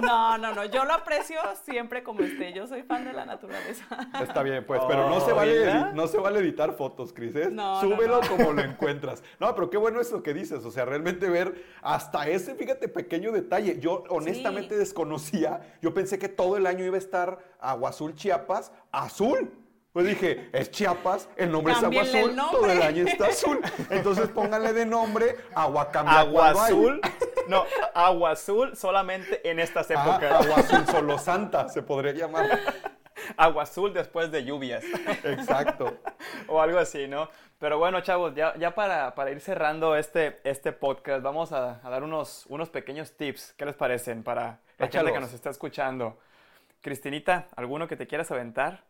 [0.02, 3.86] No, no, no, yo lo aprecio siempre como esté, yo soy fan de la naturaleza.
[4.22, 7.50] Está bien, pues, pero no se oh, vale, no se vale editar fotos, Cris, ¿eh?
[7.80, 9.24] Súbelo como lo encuentras.
[9.40, 12.88] No, pero qué bueno es lo que dices, o sea, realmente ver hasta ese, fíjate,
[12.88, 13.80] pequeño detalle.
[13.80, 18.72] Yo honestamente desconocía, yo pensé que todo el año iba a estar Agua Azul Chiapas
[18.92, 19.52] azul.
[19.92, 23.60] Pues dije, es Chiapas, el nombre es Agua Azul, todo el año está azul.
[23.92, 27.00] Entonces pónganle de nombre Agua Agua Azul.
[27.48, 30.32] No, Agua Azul solamente en estas épocas.
[30.32, 32.60] agua Azul Solo Santa se podría llamar.
[33.38, 34.84] Agua Azul después de lluvias.
[35.24, 35.98] Exacto.
[36.48, 37.30] o algo así, ¿no?
[37.64, 42.04] Pero bueno, chavos, ya, ya para, para, ir cerrando este, este podcast, vamos a, dar
[42.04, 43.54] unos, unos pequeños tips.
[43.54, 46.20] ¿Qué les parecen para la gente que nos está escuchando?
[46.82, 48.84] Cristinita, ¿alguno que te quieras aventar?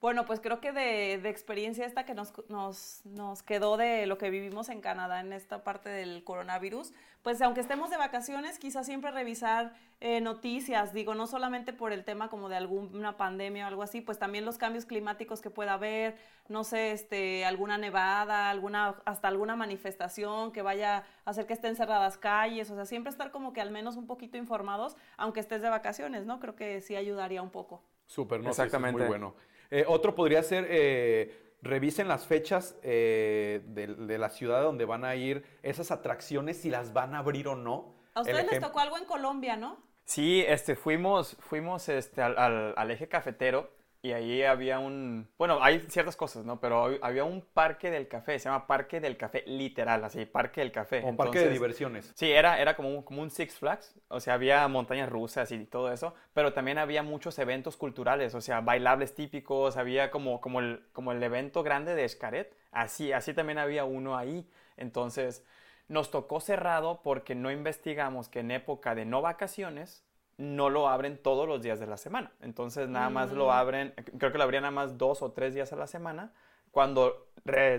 [0.00, 4.30] Bueno, pues creo que de, experiencia esta que nos, nos, nos, quedó de lo que
[4.30, 6.92] vivimos en Canadá en esta parte del coronavirus,
[7.22, 12.04] pues aunque estemos de vacaciones, quizás siempre revisar eh, noticias, digo, no solamente por el
[12.04, 15.72] tema como de alguna pandemia o algo así, pues también los cambios climáticos que pueda
[15.72, 16.16] haber,
[16.48, 21.74] no sé, este, alguna nevada, alguna, hasta alguna manifestación que vaya a hacer que estén
[21.74, 25.60] cerradas calles, o sea, siempre estar como que al menos un poquito informados, aunque estés
[25.60, 26.38] de vacaciones, ¿no?
[26.38, 27.82] Creo que sí ayudaría un poco.
[28.06, 29.00] Súper, no, Exactamente.
[29.00, 29.34] muy bueno.
[29.70, 35.14] Eh, otro podría ser, eh, revisen las fechas eh, de, la ciudad donde van a
[35.14, 37.94] ir esas atracciones, si las van a abrir o no.
[38.14, 39.78] A ustedes les tocó algo en Colombia, ¿no?
[40.04, 46.14] Sí, este, fuimos, fuimos este, al eje cafetero y ahí había un, bueno, hay ciertas
[46.14, 46.60] cosas, ¿no?
[46.60, 50.70] Pero había un parque del café, se llama Parque del Café, literal, así, Parque del
[50.70, 51.02] Café.
[51.04, 52.12] Un parque de diversiones.
[52.14, 55.64] Sí, era, era como, un, como un Six Flags, o sea, había montañas rusas y
[55.66, 60.60] todo eso, pero también había muchos eventos culturales, o sea, bailables típicos, había como, como,
[60.60, 64.48] el, como el evento grande de Escaret, así, así también había uno ahí.
[64.76, 65.44] Entonces,
[65.88, 70.04] nos tocó cerrado porque no investigamos que en época de no vacaciones
[70.38, 72.32] no lo abren todos los días de la semana.
[72.40, 73.50] Entonces nada más lo mm.
[73.50, 76.32] abren, creo que lo abrían nada más dos o tres días a la semana,
[76.70, 77.28] cuando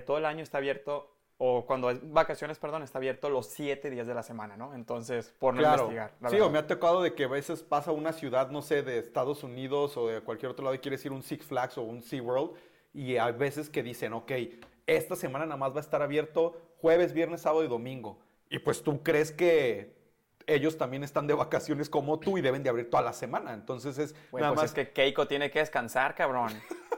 [0.05, 4.05] todo el año está abierto, o cuando es vacaciones, perdón, está abierto los siete días
[4.07, 4.75] de la semana, ¿no?
[4.75, 6.11] Entonces, por no investigar.
[6.29, 8.99] sí, o me ha tocado de que a veces pasa una ciudad, no sé, de
[8.99, 12.01] Estados Unidos o de cualquier otro lado y quieres ir un Six Flags o un
[12.01, 12.51] SeaWorld
[12.93, 14.33] y hay veces que dicen, ok,
[14.85, 18.19] esta semana nada más va a estar abierto jueves, viernes, sábado y domingo.
[18.49, 19.98] Y pues tú crees que
[20.53, 23.53] ellos también están de vacaciones como tú y deben de abrir toda la semana.
[23.53, 24.63] Entonces es nada pues más...
[24.65, 26.51] es que Keiko tiene que descansar, cabrón.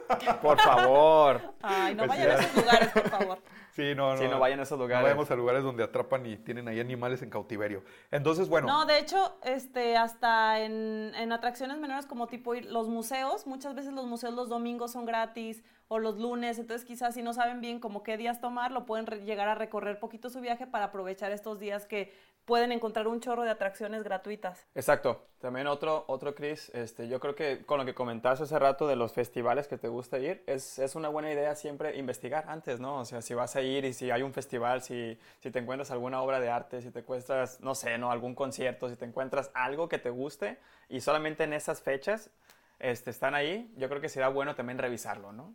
[0.42, 1.40] por favor.
[1.62, 3.38] Ay, no pues vayan a esos lugares, por favor.
[3.72, 4.18] Sí, no, no.
[4.18, 5.00] Sí, no vayan a esos lugares.
[5.00, 7.82] No vayamos a lugares donde atrapan y tienen ahí animales en cautiverio.
[8.10, 8.66] Entonces, bueno.
[8.66, 13.74] No, de hecho, este, hasta en, en atracciones menores como tipo ir, los museos, muchas
[13.74, 17.60] veces los museos los domingos son gratis o los lunes, entonces quizás si no saben
[17.60, 21.32] bien como qué días tomar, lo pueden llegar a recorrer poquito su viaje para aprovechar
[21.32, 22.14] estos días que
[22.44, 24.66] pueden encontrar un chorro de atracciones gratuitas.
[24.74, 25.26] Exacto.
[25.40, 28.94] También otro, otro Chris, este, yo creo que con lo que comentaste hace rato de
[28.94, 32.98] los festivales que te gusta ir, es, es, una buena idea siempre investigar antes, ¿no?
[32.98, 35.90] O sea, si vas a ir y si hay un festival, si, si te encuentras
[35.90, 38.12] alguna obra de arte, si te encuentras, no sé, ¿no?
[38.12, 42.30] Algún concierto, si te encuentras algo que te guste y solamente en esas fechas
[42.78, 45.54] este, están ahí, yo creo que será bueno también revisarlo, ¿no?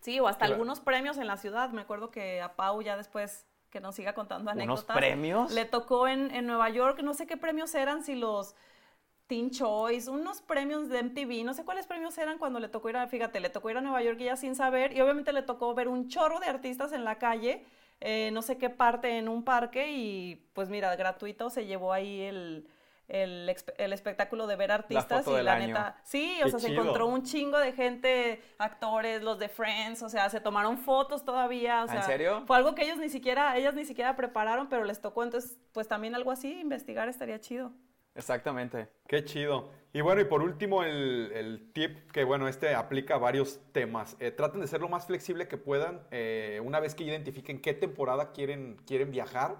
[0.00, 1.70] Sí, o hasta algunos premios en la ciudad.
[1.70, 4.84] Me acuerdo que a Pau ya después que nos siga contando anécdotas.
[4.84, 5.52] ¿Unos premios?
[5.52, 8.54] Le tocó en, en Nueva York, no sé qué premios eran, si los
[9.26, 12.96] Teen Choice, unos premios de MTV, no sé cuáles premios eran cuando le tocó ir
[12.96, 15.42] a, fíjate, le tocó ir a Nueva York y ya sin saber, y obviamente le
[15.42, 17.64] tocó ver un chorro de artistas en la calle,
[18.00, 22.22] eh, no sé qué parte en un parque, y pues mira, gratuito se llevó ahí
[22.22, 22.68] el,
[23.10, 27.24] el, el, espectáculo de ver artistas y la neta, sí, o sea, se encontró un
[27.24, 32.00] chingo de gente, actores, los de Friends, o sea, se tomaron fotos todavía, o sea,
[32.00, 32.44] ¿En serio?
[32.46, 35.88] Fue algo que ellos ni siquiera, ellas ni siquiera prepararon, pero les tocó, entonces, pues
[35.88, 37.72] también algo así, investigar estaría chido.
[38.14, 38.88] Exactamente.
[39.06, 39.70] Qué chido.
[39.92, 44.16] Y bueno, y por último, el, el tip que, bueno, este aplica a varios temas.
[44.20, 46.00] Eh, traten de ser lo más flexible que puedan.
[46.10, 49.56] Eh, una vez que identifiquen qué temporada quieren, quieren viajar,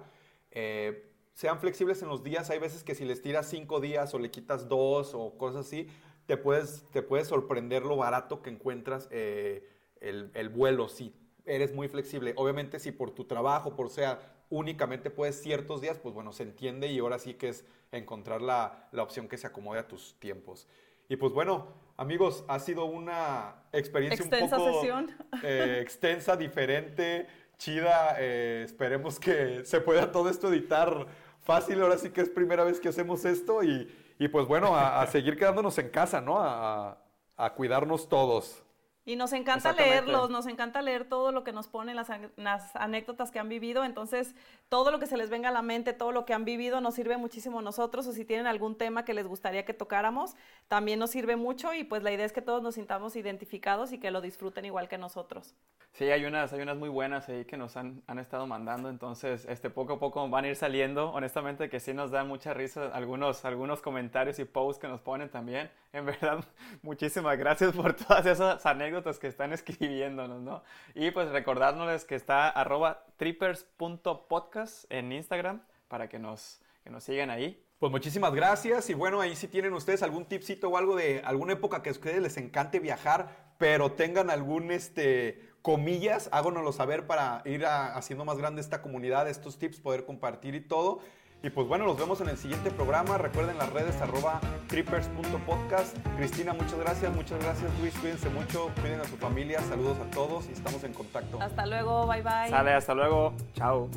[0.51, 1.10] eh,
[1.41, 2.51] sean flexibles en los días.
[2.51, 5.87] Hay veces que si les tiras cinco días o le quitas dos o cosas así,
[6.27, 11.15] te puedes, te puedes sorprender lo barato que encuentras el, el, vuelo si
[11.45, 12.35] eres muy flexible.
[12.37, 14.19] Obviamente si por tu trabajo, por sea
[14.51, 18.87] únicamente puedes ciertos días, pues bueno, se entiende y ahora sí que es encontrar la,
[18.91, 20.67] la opción que se acomode a tus tiempos.
[21.09, 25.11] Y pues bueno, amigos, ha sido una experiencia un poco sesión.
[25.41, 27.25] Eh, extensa, diferente,
[27.57, 28.15] chida.
[28.19, 31.07] Eh, esperemos que se pueda todo esto editar
[31.43, 31.81] fácil.
[31.81, 35.37] Ahora sí que es primera vez que hacemos esto y, y pues bueno, a, seguir
[35.37, 36.37] quedándonos en casa, ¿no?
[36.41, 36.97] A,
[37.37, 38.63] a cuidarnos todos.
[39.03, 43.31] Y nos encanta leerlos, nos encanta leer todo lo que nos ponen las, las, anécdotas
[43.31, 43.83] que han vivido.
[43.83, 44.35] Entonces,
[44.69, 46.93] todo lo que se les venga a la mente, todo lo que han vivido, nos
[46.93, 48.05] sirve muchísimo a nosotros.
[48.05, 50.35] O si tienen algún tema que les gustaría que tocáramos,
[50.67, 51.73] también nos sirve mucho.
[51.73, 54.87] Y pues la idea es que todos nos sintamos identificados y que lo disfruten igual
[54.87, 55.55] que nosotros.
[55.93, 58.89] Sí, hay unas, hay unas muy buenas ahí que nos han, han estado mandando.
[58.89, 61.11] Entonces, este, poco a poco van a ir saliendo.
[61.11, 65.29] Honestamente, que sí nos da mucha risa algunos, algunos comentarios y posts que nos ponen
[65.29, 65.69] también.
[65.93, 66.45] En verdad,
[66.83, 70.63] muchísimas gracias por todas esas anécdotas que están escribiéndonos, ¿no?
[70.95, 77.29] Y pues recordándoles que está arroba trippers.podcast en Instagram para que nos, que nos sigan
[77.29, 77.61] ahí.
[77.77, 81.53] Pues muchísimas gracias y bueno, ahí si tienen ustedes algún tipcito o algo de alguna
[81.53, 87.65] época que ustedes les encante viajar, pero tengan algún, este, comillas, háganoslo saber para ir
[87.65, 90.99] haciendo más grande esta comunidad, estos tips, poder compartir y todo.
[91.43, 93.17] Y pues bueno, nos vemos en el siguiente programa.
[93.17, 95.97] Recuerden las redes arroba trippers.podcast.
[96.15, 97.15] Cristina, muchas gracias.
[97.15, 97.95] Muchas gracias, Luis.
[97.97, 98.69] Cuídense mucho.
[98.79, 99.59] Cuiden a su familia.
[99.61, 101.41] Saludos a todos y estamos en contacto.
[101.41, 102.05] Hasta luego.
[102.05, 102.49] Bye bye.
[102.49, 103.33] Sale, hasta luego.
[103.55, 103.89] Chao.